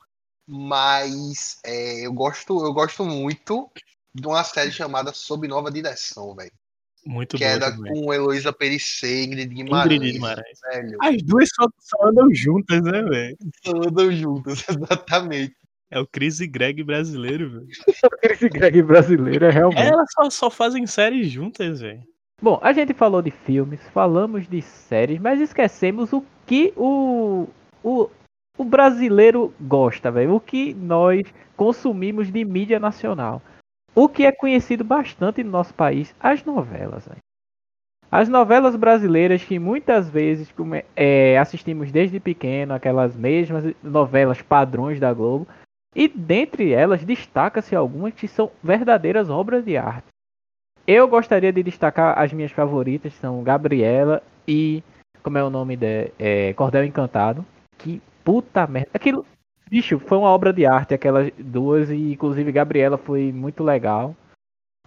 [0.46, 3.70] Mas é, eu gosto, eu gosto muito
[4.14, 6.50] de uma série chamada Sob Nova Direção, velho.
[7.06, 7.92] Muito Que era também.
[8.04, 9.96] com Heloísa Perissé, Ingrid Guimarães.
[9.96, 10.58] Ingrid Guimarães.
[10.72, 13.36] Velho, As duas só, só andam juntas, né, velho?
[13.66, 15.54] andam juntas, exatamente.
[15.90, 17.66] É o Chris e Greg brasileiro, velho.
[18.22, 19.80] Esse Greg brasileiro é realmente.
[19.82, 22.02] Elas só, só fazem séries juntas, velho.
[22.42, 27.46] Bom, a gente falou de filmes, falamos de séries, mas esquecemos o que o,
[27.84, 28.08] o,
[28.56, 30.34] o brasileiro gosta, velho.
[30.34, 31.22] O que nós
[31.56, 33.42] consumimos de mídia nacional.
[33.94, 37.18] O que é conhecido bastante no nosso país, as novelas, velho.
[38.10, 44.98] As novelas brasileiras que muitas vezes come- é, assistimos desde pequeno, aquelas mesmas novelas padrões
[44.98, 45.46] da Globo.
[45.94, 50.06] E dentre elas destaca-se algumas que são verdadeiras obras de arte.
[50.92, 54.82] Eu gostaria de destacar as minhas favoritas, são Gabriela e.
[55.22, 56.10] Como é o nome de.
[56.18, 57.46] É, Cordel Encantado.
[57.78, 58.90] Que puta merda.
[58.92, 59.24] Aquilo.
[59.70, 64.16] Bicho, foi uma obra de arte, aquelas duas, e inclusive Gabriela foi muito legal.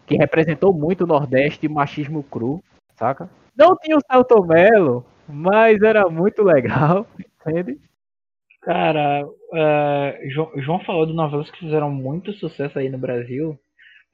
[0.05, 2.61] Que representou muito o Nordeste e o machismo cru,
[2.95, 3.29] saca?
[3.55, 7.07] Não tinha o Celto Melo, mas era muito legal,
[7.47, 7.79] entende?
[8.61, 13.57] Cara, eh, João, João falou de novelas que fizeram muito sucesso aí no Brasil.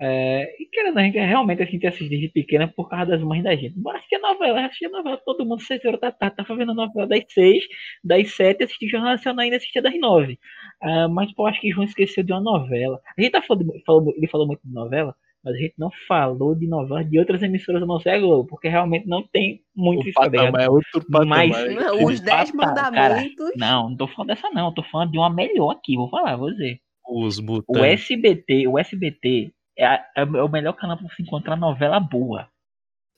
[0.01, 3.43] Eh, e querendo, a gente realmente a gente assiste desde pequena por causa das mães
[3.43, 3.77] da gente.
[3.77, 6.71] Bora assistir a novela, assistir a novela, todo mundo, seis horas da tarde, tava vendo
[6.71, 7.63] a novela das seis,
[8.03, 10.39] das sete, assistir Jornal Nacional ainda assistia das nove.
[10.81, 12.99] Ah, mas pô, acho que João esqueceu de uma novela.
[13.17, 15.13] A gente tá falando, falou, ele falou muito de novela,
[15.43, 19.07] mas a gente não falou de novela de outras emissoras da nossa Globo, porque realmente
[19.07, 21.47] não tem muito O isso, tá patamar é outro patamar.
[21.47, 23.15] Mas- Não, Os Dez Patamar, cara.
[23.15, 23.51] Mandamentos.
[23.57, 26.51] Não, não tô falando dessa não, tô falando de uma melhor aqui, vou falar, vou
[26.51, 26.79] dizer.
[27.07, 27.63] Os O.
[27.83, 32.47] SBT, o SBT é, a- é o melhor canal pra você encontrar novela boa.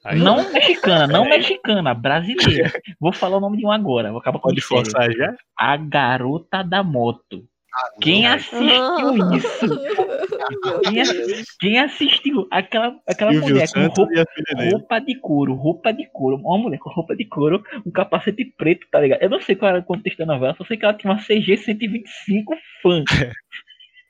[0.03, 1.39] Aí Não mexicana, não Peraí.
[1.39, 2.71] mexicana, brasileira.
[2.99, 5.35] Vou falar o nome de um agora, vou acabar com o pode forçar já?
[5.57, 7.43] A Garota da Moto.
[8.01, 9.69] Quem não, assistiu isso?
[10.89, 11.03] Quem,
[11.59, 14.71] quem assistiu aquela, aquela Silvio mulher com Santos roupa, a filha dele.
[14.71, 18.85] roupa de couro, roupa de couro, uma mulher com roupa de couro, um capacete preto,
[18.91, 19.21] tá ligado?
[19.21, 21.21] Eu não sei qual era o contexto da novela, só sei que ela tinha uma
[21.21, 23.03] CG 125 fã.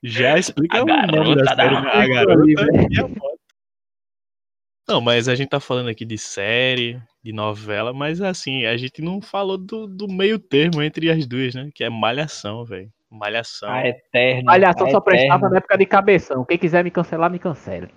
[0.03, 1.91] Já explica A o nome garota da série, da?
[1.91, 2.53] A garota ali,
[2.89, 3.39] e a moto.
[4.87, 9.01] Não, mas a gente tá falando aqui de série, de novela, mas assim, a gente
[9.01, 11.69] não falou do, do meio termo entre as duas, né?
[11.73, 12.91] Que é malhação, velho.
[13.09, 13.69] Malhação.
[13.69, 14.43] A eterna.
[14.43, 15.49] Malhação a só prestava eterna.
[15.49, 16.43] na época de cabeção.
[16.45, 17.89] Quem quiser me cancelar, me cancele.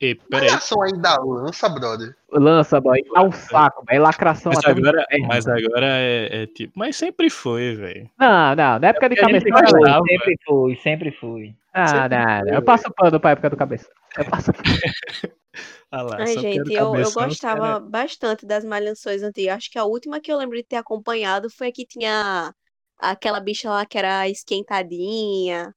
[0.00, 2.16] E, peraí, Malhação ainda lança, brother.
[2.30, 3.00] Lança, boy.
[3.14, 4.02] Dá um saco, velho.
[4.02, 6.72] Lacração mas até o agora, inferno, mas agora é, é tipo.
[6.76, 8.10] Mas sempre foi, velho.
[8.18, 8.78] Não, não.
[8.78, 9.58] Na época de a gente cabeção.
[9.58, 10.04] era gostava.
[10.06, 11.56] Sempre fui, sempre fui.
[11.72, 12.54] Ah, sempre não, foi, não.
[12.54, 13.90] Eu passo pano pra época do cabeção.
[14.18, 14.50] Eu passo
[15.90, 19.56] Ah lá, Ai, era gente, eu, eu cabeção, gostava cara- bastante das malhações antigas.
[19.56, 22.52] Acho que a última que eu lembro de ter acompanhado foi a que tinha
[22.98, 25.72] aquela bicha lá que era esquentadinha,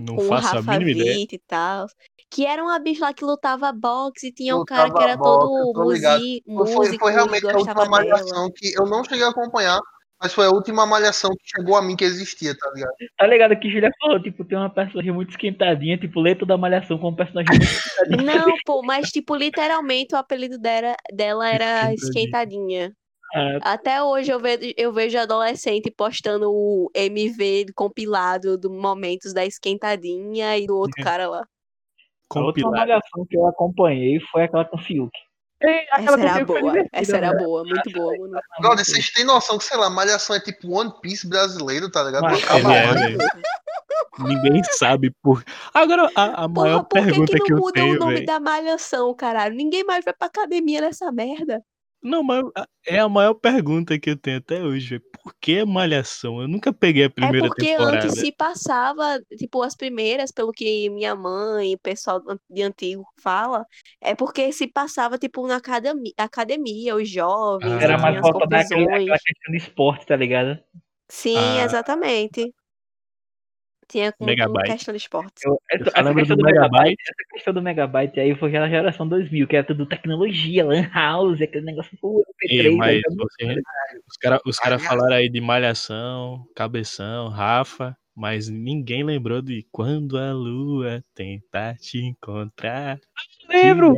[0.00, 1.16] Não com o faço a Rafa mínima ideia.
[1.18, 1.86] Witt e tal.
[2.30, 5.16] Que era uma bicha lá que lutava boxe e tinha um Lutava cara que era
[5.16, 7.90] boxe, todo Foi, músico foi e realmente a última gostava dela.
[7.90, 9.80] malhação que eu não cheguei a acompanhar,
[10.20, 12.92] mas foi a última malhação que chegou a mim que existia, tá ligado?
[13.18, 16.98] Tá ligado que Julia falou, tipo, tem uma personagem muito esquentadinha, tipo, letra da malhação
[16.98, 18.22] com um personagem muito esquentadinha.
[18.22, 21.94] Não, pô, mas tipo, literalmente o apelido dela, dela era Esquentadinha.
[21.94, 22.92] esquentadinha.
[23.34, 29.46] Ah, Até hoje eu vejo, eu vejo adolescente postando o MV compilado do momentos da
[29.46, 31.44] esquentadinha e do outro cara lá.
[32.38, 32.76] A Compilado.
[32.76, 35.10] malhação que eu acompanhei foi aquela com Fiuk.
[35.62, 38.40] Ei, Essa era boa, essa era boa, muito boa, mano.
[38.60, 42.22] Brother, vocês têm noção que, sei lá, malhação é tipo One Piece brasileiro, tá ligado?
[42.22, 43.18] Mas é, velho.
[44.20, 45.44] Ninguém sabe por.
[45.74, 47.98] Agora, a, a maior Porra, por que pergunta que que, não eu muda o tenho,
[47.98, 48.26] nome velho.
[48.26, 49.54] da malhação, caralho?
[49.54, 51.62] Ninguém mais vai pra academia nessa merda.
[52.02, 52.42] Não, mas
[52.86, 54.98] é a maior pergunta que eu tenho até hoje.
[55.22, 56.40] Por que malhação?
[56.40, 58.06] Eu nunca peguei a É primeira porque temporada.
[58.06, 63.04] antes se passava, tipo, as primeiras, pelo que minha mãe e o pessoal de antigo
[63.22, 63.66] fala,
[64.00, 67.82] é porque se passava, tipo, na academia, academia os jovens, Ah.
[67.82, 69.02] Era mais volta daquele, confusões.
[69.02, 70.58] aquela questão de esporte, tá ligado?
[71.08, 71.64] Sim, Ah.
[71.64, 72.52] exatamente.
[73.90, 75.32] Tinha com, com questão de esporte.
[75.44, 77.02] Eu, Eu essa, só lembro questão do do megabyte, Megabyte.
[77.02, 81.40] essa questão do megabyte aí foi aquela geração 2000, que era tudo tecnologia, lan house,
[81.42, 83.60] aquele negócio pô, Ei, MP3, mas aí, você-
[84.08, 90.18] os caras os cara falaram aí de malhação, cabeção, Rafa, mas ninguém lembrou de quando
[90.18, 92.98] a lua tentar te encontrar.
[93.48, 93.94] Lembro.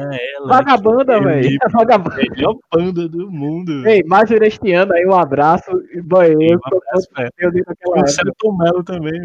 [0.47, 1.51] Vagabanda, velho.
[1.51, 2.17] eu Vagabanda.
[2.17, 3.87] melhor panda do mundo.
[3.87, 5.71] Ei, Major este ano aí, um abraço.
[5.93, 7.31] E, eu um abraço, velho.
[7.39, 8.09] meu Deus naquela O época.
[8.13, 9.21] Celton Mello também,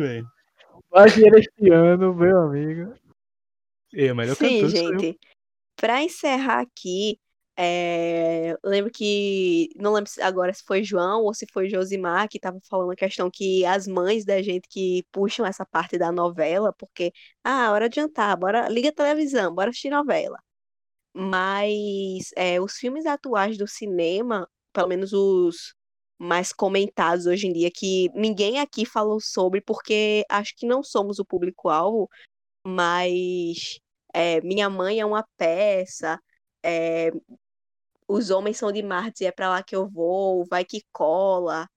[0.92, 2.94] Major este ano, meu amigo.
[3.94, 5.20] Melhor Sim, cantor gente.
[5.76, 7.20] Pra encerrar aqui,
[7.56, 9.70] é, eu lembro que.
[9.76, 12.96] Não lembro se- agora se foi João ou se foi Josimar que tava falando a
[12.96, 17.12] questão que as mães da gente que puxam essa parte da novela, porque,
[17.44, 20.40] ah, hora de jantar, bora, liga a televisão, bora assistir novela.
[21.14, 25.74] Mas é, os filmes atuais do cinema, pelo menos os
[26.20, 31.20] mais comentados hoje em dia, que ninguém aqui falou sobre, porque acho que não somos
[31.20, 32.10] o público-alvo,
[32.66, 33.80] mas
[34.14, 36.20] é, Minha Mãe é uma peça,
[36.64, 37.12] é,
[38.08, 41.68] Os Homens São de Marte e é pra lá que eu vou, Vai que cola.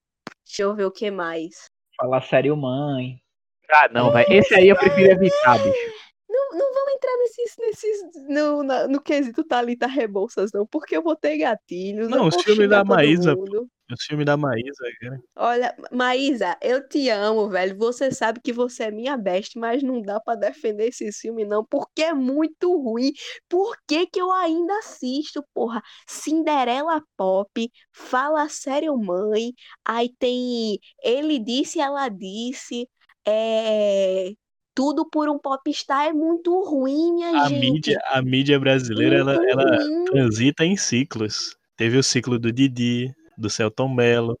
[0.45, 1.65] Deixa eu ver o que mais.
[1.97, 3.21] falar sério mãe.
[3.69, 4.27] Ah, não, velho.
[4.33, 5.93] Esse aí eu prefiro evitar, bicho.
[6.29, 11.01] Não, não vamos entrar nesses, nesses no, na- no quesito Thalita Rebouças, não, porque eu
[11.03, 12.09] vou ter gatilhos.
[12.09, 13.69] Não, filmes xingar da Maísa, mundo.
[13.93, 15.21] Os filmes da Maísa, cara.
[15.35, 17.77] Olha, Maísa, eu te amo, velho.
[17.77, 21.65] Você sabe que você é minha best, mas não dá pra defender esse filme, não,
[21.65, 23.11] porque é muito ruim.
[23.49, 25.81] Por que que eu ainda assisto, porra?
[26.07, 29.53] Cinderela Pop, Fala Sério Mãe,
[29.85, 32.87] aí tem Ele Disse, Ela Disse,
[33.27, 34.31] é...
[34.73, 37.59] Tudo por um popstar é muito ruim, minha A gente.
[37.59, 40.05] mídia, a mídia brasileira, ela, ela ruim.
[40.05, 41.57] transita em ciclos.
[41.75, 44.37] Teve o ciclo do Didi, do Celton Mello,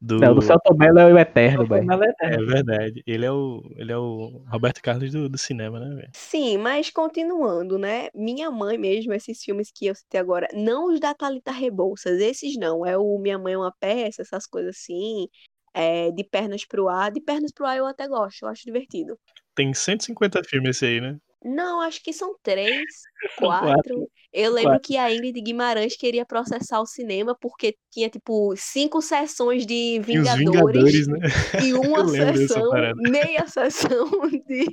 [0.00, 0.18] do...
[0.18, 1.82] Não, do Celton Mello é o eterno, velho.
[1.82, 1.84] É
[2.20, 3.02] É verdade.
[3.04, 6.10] Ele é o, ele é o Roberto Carlos do, do cinema, né, velho?
[6.14, 8.08] Sim, mas continuando, né?
[8.14, 12.56] Minha mãe mesmo, esses filmes que eu citei agora, não os da Thalita Rebouças, esses
[12.56, 12.86] não.
[12.86, 15.28] É o Minha Mãe é uma Peça, essas coisas assim.
[15.74, 17.10] É, de pernas pro ar.
[17.10, 19.18] De pernas pro ar eu até gosto, eu acho divertido.
[19.52, 21.18] Tem 150 filmes esse aí, né?
[21.44, 22.82] Não, acho que são três,
[23.38, 23.68] quatro.
[23.68, 24.10] quatro.
[24.30, 24.86] Eu lembro Quatro.
[24.86, 30.00] que a Ingrid Guimarães queria processar o cinema porque tinha, tipo, cinco sessões de E
[30.00, 31.18] os Vingadores Vingadores, né?
[31.64, 33.88] e uma sessão, meia sessão
[34.46, 34.66] de,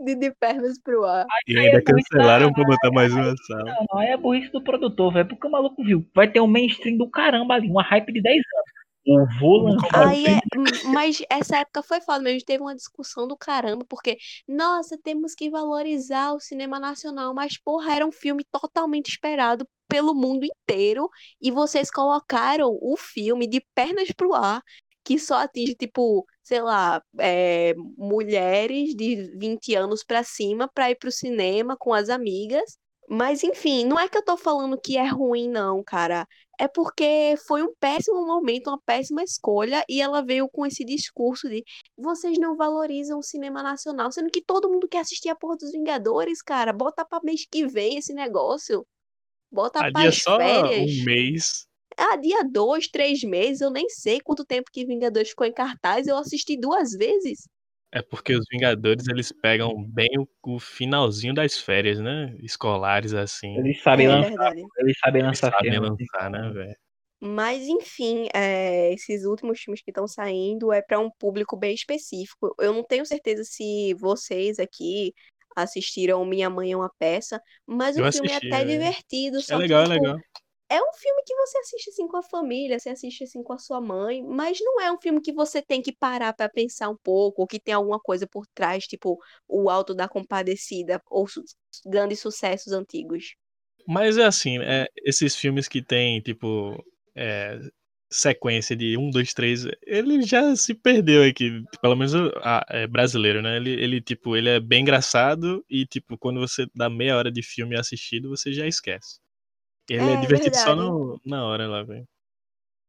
[0.00, 1.26] de, de pernas pro ar.
[1.46, 3.64] E ainda é cancelaram pra botar mais uma sala.
[3.64, 5.28] Não, não, é a burrice do produtor, velho.
[5.28, 6.06] Porque o maluco viu.
[6.14, 8.81] Vai ter um mainstream do caramba ali, uma hype de 10 anos.
[9.06, 9.26] O
[9.94, 10.40] Aí filme.
[10.40, 14.96] é, hum, mas essa época foi foda mesmo, teve uma discussão do caramba, porque, nossa,
[15.02, 20.44] temos que valorizar o cinema nacional, mas, porra, era um filme totalmente esperado pelo mundo
[20.44, 21.08] inteiro,
[21.40, 24.62] e vocês colocaram o filme de pernas pro ar,
[25.04, 30.96] que só atinge, tipo, sei lá, é, mulheres de 20 anos pra cima pra ir
[30.96, 32.78] pro cinema com as amigas.
[33.14, 36.26] Mas, enfim, não é que eu tô falando que é ruim, não, cara.
[36.58, 41.46] É porque foi um péssimo momento, uma péssima escolha, e ela veio com esse discurso
[41.46, 41.62] de
[41.94, 45.72] vocês não valorizam o cinema nacional, sendo que todo mundo quer assistir a Porra dos
[45.72, 46.72] Vingadores, cara.
[46.72, 48.86] Bota pra mês que vem esse negócio.
[49.50, 50.90] Bota Adia pras só férias.
[50.90, 51.66] um mês.
[51.98, 56.06] Ah, dia dois, três meses, eu nem sei quanto tempo que Vingadores ficou em cartaz,
[56.06, 57.46] eu assisti duas vezes.
[57.94, 62.34] É porque os Vingadores eles pegam bem o, o finalzinho das férias, né?
[62.40, 63.54] Escolares assim.
[63.58, 64.62] Eles sabem É lançar, verdade.
[64.78, 65.88] eles sabem Eles lançar sabem filme.
[65.90, 66.76] lançar, né, velho?
[67.20, 72.54] Mas, enfim, é, esses últimos filmes que estão saindo é para um público bem específico.
[72.58, 75.12] Eu não tenho certeza se vocês aqui
[75.54, 78.64] assistiram Minha Mãe é uma Peça, mas Eu o filme assisti, é até é.
[78.64, 80.18] divertido, É só que, legal, é tipo, legal.
[80.76, 83.58] É um filme que você assiste assim com a família, você assiste assim com a
[83.58, 86.96] sua mãe, mas não é um filme que você tem que parar pra pensar um
[86.96, 89.18] pouco, ou que tem alguma coisa por trás, tipo
[89.48, 91.44] o Alto da Compadecida, ou su-
[91.86, 93.34] grandes sucessos antigos.
[93.86, 96.82] Mas é assim, é, esses filmes que tem, tipo,
[97.16, 97.58] é,
[98.10, 102.86] sequência de um, dois, três, ele já se perdeu aqui, pelo menos o- a- é
[102.86, 103.56] brasileiro, né?
[103.56, 107.42] Ele, ele, tipo, ele é bem engraçado e, tipo, quando você dá meia hora de
[107.42, 109.18] filme assistido, você já esquece.
[109.94, 110.88] Ele é, É divertido só verdade.
[110.88, 112.04] no, na hora lá, velho.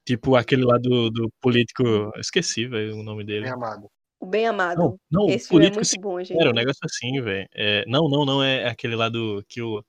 [0.06, 3.43] Tipo aquele lá do, do político, eu esqueci, velho, o nome dele.
[3.43, 3.88] Bem amado.
[4.20, 4.78] O Bem Amado.
[4.80, 6.39] Não, não, Esse filme é político muito bom, gente.
[6.39, 7.45] Era um negócio assim, velho.
[7.54, 9.84] É, não, não, não é aquele lá do que o.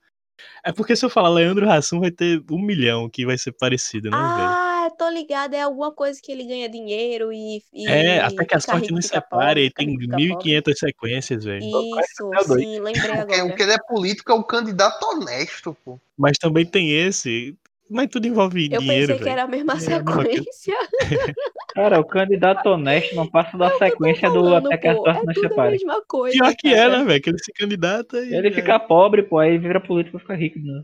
[0.65, 4.11] É porque se eu falar Leandro Hassum vai ter um milhão que vai ser parecido,
[4.11, 4.74] né, velho?
[4.97, 8.61] Tô ligada, é alguma coisa que ele ganha dinheiro e, e É, até que a
[8.61, 10.27] sorte nos fica separe, e fica tem rico, fica pobre.
[10.27, 11.65] 1.500 sequências, velho.
[11.65, 12.63] Isso, dois.
[12.63, 13.45] sim, lembrei agora.
[13.45, 15.99] o que ele é político é o candidato honesto, pô.
[16.17, 17.57] Mas também tem esse.
[17.91, 19.33] Mas tudo envolve Eu dinheiro, pensei que velho.
[19.33, 20.31] era a mesma É a mesma coisa.
[20.31, 20.75] sequência.
[21.75, 24.89] Cara, o candidato honesto não passa da É que eu sequência do falando, Até que
[24.89, 25.71] a sorte É a separe.
[25.73, 26.99] mesma coisa, Pior que é, cara.
[26.99, 27.23] né, velho?
[27.23, 30.35] Que ele se candidata e Ele é- fica pobre, pô, aí vira político e fica
[30.35, 30.59] rico.
[30.61, 30.83] Né?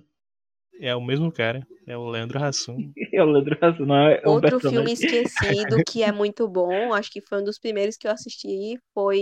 [0.80, 1.66] É o mesmo cara.
[1.86, 2.76] É o Leandro Hassum.
[3.12, 3.56] Eu lembro,
[3.86, 7.96] não é Outro filme esquecido que é muito bom, acho que foi um dos primeiros
[7.96, 9.20] que eu assisti, foi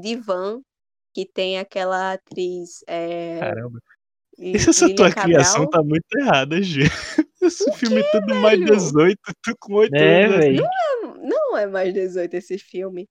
[0.00, 0.60] Divan,
[1.14, 3.80] que tem aquela atriz é, Caramba.
[4.38, 5.70] Essa tua criação Cabral.
[5.70, 6.82] tá muito errada, Gê.
[7.40, 8.76] Esse filme é tudo mais velho?
[8.76, 10.36] 18, tu com 8 É, anos.
[10.36, 10.64] velho.
[11.22, 13.08] Não é mais 18 esse filme.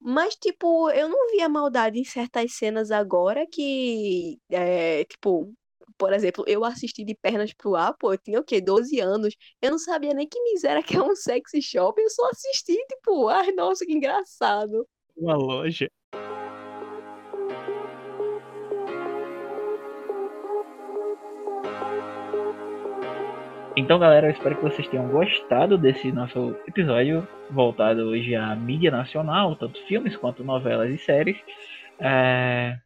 [0.00, 5.52] Mas, tipo, eu não via maldade em certas cenas agora que, é, tipo,
[5.98, 8.60] por exemplo, eu assisti de pernas pro ar, pô, eu tinha o quê?
[8.60, 9.34] 12 anos.
[9.60, 13.28] Eu não sabia nem que miséria que é um sexy shop, eu só assisti, tipo,
[13.28, 14.86] ai, nossa, que engraçado.
[15.16, 15.88] Uma loja.
[23.78, 28.90] Então, galera, eu espero que vocês tenham gostado desse nosso episódio voltado hoje à mídia
[28.90, 31.36] nacional, tanto filmes quanto novelas e séries.
[32.00, 32.78] É...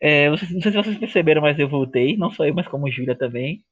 [0.00, 3.16] É, não sei se vocês perceberam, mas eu voltei, não só eu, mas como Júlia
[3.16, 3.62] também.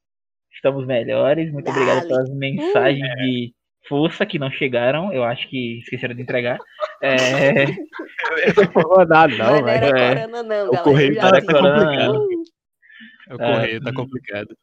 [0.55, 1.53] Estamos melhores.
[1.53, 2.09] Muito obrigado Dale.
[2.09, 3.53] pelas mensagens de
[3.89, 5.13] força que não chegaram.
[5.13, 6.59] Eu acho que esqueceram de entregar.
[7.03, 7.65] É...
[8.57, 9.99] Não vou dar, não, Mas não era velho.
[9.99, 10.15] é.
[10.27, 11.53] corona, não, O correio eu já tá, Era tá tinha.
[11.61, 11.85] corona.
[11.85, 12.25] complicado.
[13.31, 13.97] O Ah, correio tá sim.
[13.97, 14.57] complicado.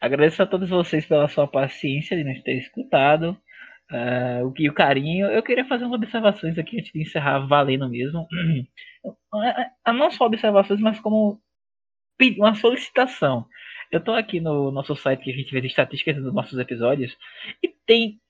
[0.00, 3.36] Agradeço a todos vocês pela sua paciência de nos ter escutado.
[3.90, 5.26] Ah, o que o carinho.
[5.26, 8.26] Eu queria fazer umas observações aqui antes de encerrar valendo mesmo.
[9.84, 11.40] Ah, Não só observações, mas como
[12.36, 13.46] uma solicitação.
[13.90, 17.16] Eu tô aqui no nosso site que a gente vê as estatísticas dos nossos episódios
[17.62, 18.20] e tem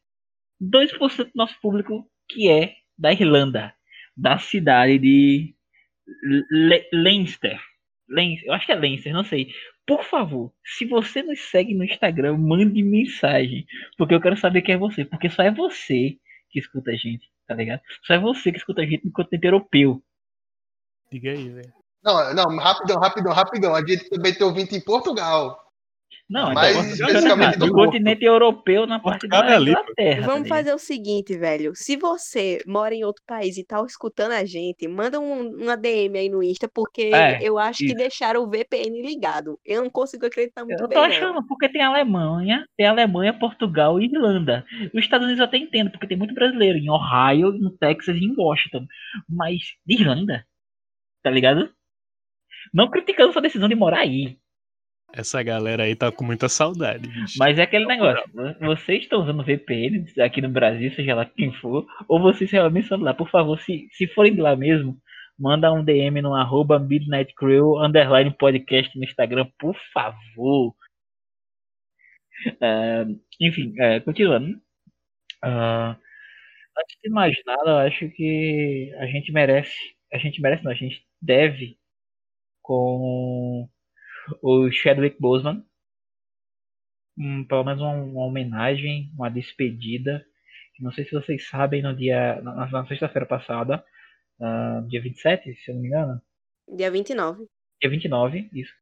[0.62, 3.74] 2% do nosso público que é da Irlanda,
[4.16, 5.54] da cidade de
[6.50, 7.61] Le Leinster.
[8.09, 8.48] Leinster.
[8.48, 9.52] Eu acho que é Leinster, não sei.
[9.89, 13.64] Por favor, se você nos segue no Instagram, mande mensagem.
[13.97, 15.03] Porque eu quero saber quem é você.
[15.03, 16.18] Porque só é você
[16.51, 17.80] que escuta a gente, tá ligado?
[18.05, 20.03] Só é você que escuta a gente no continente europeu.
[21.11, 21.72] Diga aí, velho.
[22.05, 23.74] Não, não, rapidão, rapidão, rapidão.
[23.74, 25.59] A gente também tem ouvinte em Portugal.
[26.29, 29.39] Não, Mas então, especificamente do continente europeu, na parte da.
[29.61, 30.26] Inglaterra.
[30.26, 31.72] Vamos fazer o seguinte, velho.
[31.74, 36.18] Se você mora em outro país e tá escutando a gente, manda um, uma DM
[36.18, 37.95] aí no Insta, porque É, eu acho que isso.
[37.97, 39.59] deixaram o VPN ligado.
[39.64, 41.09] Eu não consigo acreditar muito Eu bem, tô não.
[41.09, 44.64] achando, porque tem Alemanha, tem Alemanha, Portugal e Irlanda.
[44.93, 48.24] Os Estados Unidos eu até entendo, porque tem muito brasileiro em Ohio, no Texas e
[48.24, 48.87] em Washington.
[49.29, 50.45] Mas Irlanda,
[51.22, 51.70] tá ligado?
[52.72, 54.37] Não criticando sua decisão de morar aí.
[55.12, 57.36] Essa galera aí tá com muita saudade, bicho.
[57.38, 61.52] Mas é aquele negócio, vo- vocês estão usando VPN aqui no Brasil, seja lá quem
[61.54, 63.14] for, ou vocês realmente são lá.
[63.14, 64.96] Por favor, se, se forem de lá mesmo,
[65.38, 70.74] manda um DM no arroba Midnight Crew, underline podcast no Instagram, por favor.
[72.61, 73.04] Ah,
[73.40, 74.61] enfim, é, continuando.
[75.42, 75.96] Ah,
[76.78, 79.74] antes de mais nada, eu acho que a gente merece,
[80.12, 81.78] a gente merece não, a gente deve
[82.62, 83.68] com
[84.43, 85.64] o Chadwick Boseman
[87.18, 90.24] um, pelo menos uma, uma homenagem, uma despedida.
[90.81, 93.85] Não sei se vocês sabem, no dia na, na sexta-feira passada,
[94.41, 96.22] ah, dia 27, se eu não me engano,
[96.68, 97.47] Dia 29.
[97.81, 98.72] dia 29, isso.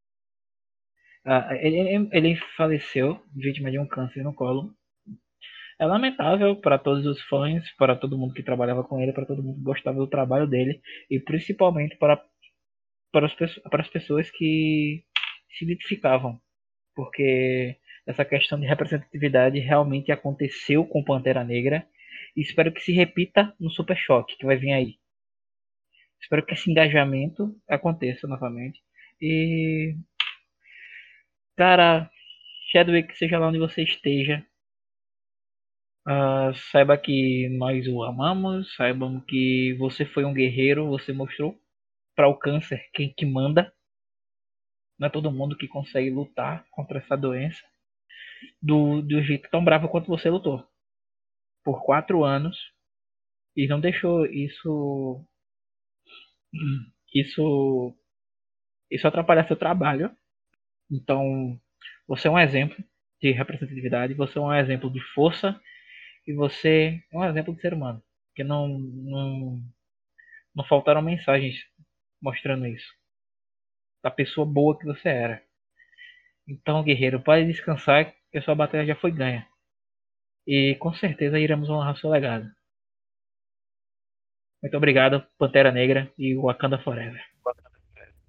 [1.25, 4.75] Ah, ele, ele- faleceu vítima de um câncer no colo.
[5.79, 9.43] É lamentável para todos os fãs, para todo mundo que trabalhava com ele, para todo
[9.43, 10.81] mundo que gostava do trabalho dele
[11.11, 12.23] e principalmente para
[13.13, 13.35] para as,
[13.71, 15.05] para as pessoas que
[15.51, 16.41] se identificavam,
[16.95, 17.77] porque
[18.07, 21.87] essa questão de representatividade realmente aconteceu com Pantera Negra
[22.37, 24.99] e espero que se repita no Super Choque que vai vir aí.
[26.21, 28.81] Espero que esse engajamento aconteça novamente.
[29.21, 29.97] E.
[31.57, 32.11] Cara,
[32.71, 34.45] Chadwick, seja lá onde você esteja,
[36.07, 41.59] ah, saiba que nós o amamos, saibam que você foi um guerreiro, você mostrou
[42.15, 43.73] para o câncer quem que manda.
[44.99, 47.63] Não é todo mundo que consegue lutar contra essa doença
[48.63, 50.67] do, do jeito tão bravo quanto você lutou.
[51.65, 52.57] Por quatro anos.
[53.55, 55.25] E não deixou isso.
[57.15, 57.97] Isso.
[58.91, 60.15] Isso atrapalhar seu trabalho.
[60.91, 61.61] Então,
[62.07, 62.77] você é um exemplo
[63.21, 65.61] de representatividade, você é um exemplo de força
[66.27, 68.03] e você é um exemplo de ser humano.
[68.35, 69.61] Que não, não,
[70.55, 71.57] não faltaram mensagens
[72.23, 72.95] mostrando isso.
[74.07, 75.43] Da pessoa boa que você era.
[76.47, 79.45] Então, guerreiro, pode descansar que a sua batalha já foi ganha.
[80.47, 82.49] E com certeza iremos honrar seu legado.
[84.63, 87.21] Muito obrigado, Pantera Negra e Wakanda Forever.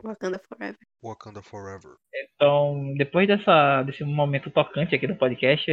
[0.04, 0.80] Wakanda Forever.
[1.04, 1.92] Wakanda Forever.
[2.12, 5.68] Então, depois dessa, desse momento tocante aqui do podcast,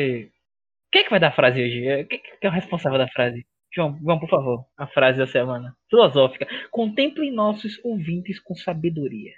[0.92, 2.04] quem é que vai dar a frase hoje?
[2.10, 3.46] Quem que é o responsável da frase?
[3.74, 5.74] João, João, por favor, a frase da semana.
[5.88, 6.46] Filosófica.
[6.70, 9.32] Contemplem nossos ouvintes com sabedoria.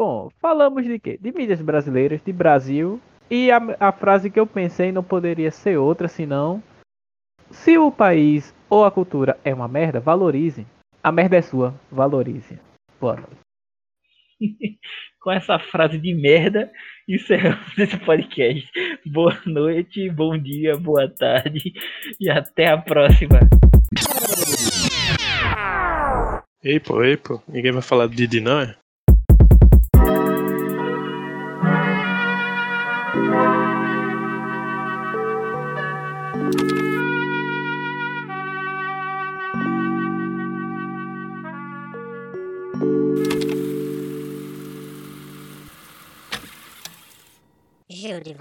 [0.00, 1.18] Bom, falamos de quê?
[1.20, 2.98] De mídias brasileiras, de Brasil.
[3.30, 6.62] E a, a frase que eu pensei não poderia ser outra senão:
[7.50, 10.66] Se o país ou a cultura é uma merda, valorize.
[11.02, 12.58] A merda é sua, valorize.
[12.98, 13.36] Boa noite.
[15.20, 16.72] Com essa frase de merda,
[17.06, 18.72] encerramos esse podcast.
[19.04, 21.74] Boa noite, bom dia, boa tarde
[22.18, 23.40] e até a próxima.
[26.64, 27.38] Ei, pô, ei, pô.
[27.46, 28.80] Ninguém vai falar do Didi, não, é?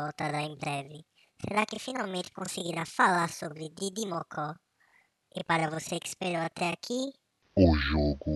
[0.01, 0.99] Voltará em breve.
[1.45, 4.49] Será que finalmente conseguirá falar sobre Didi Mocó?
[5.37, 7.01] E para você que esperou até aqui,
[7.55, 8.31] O jogo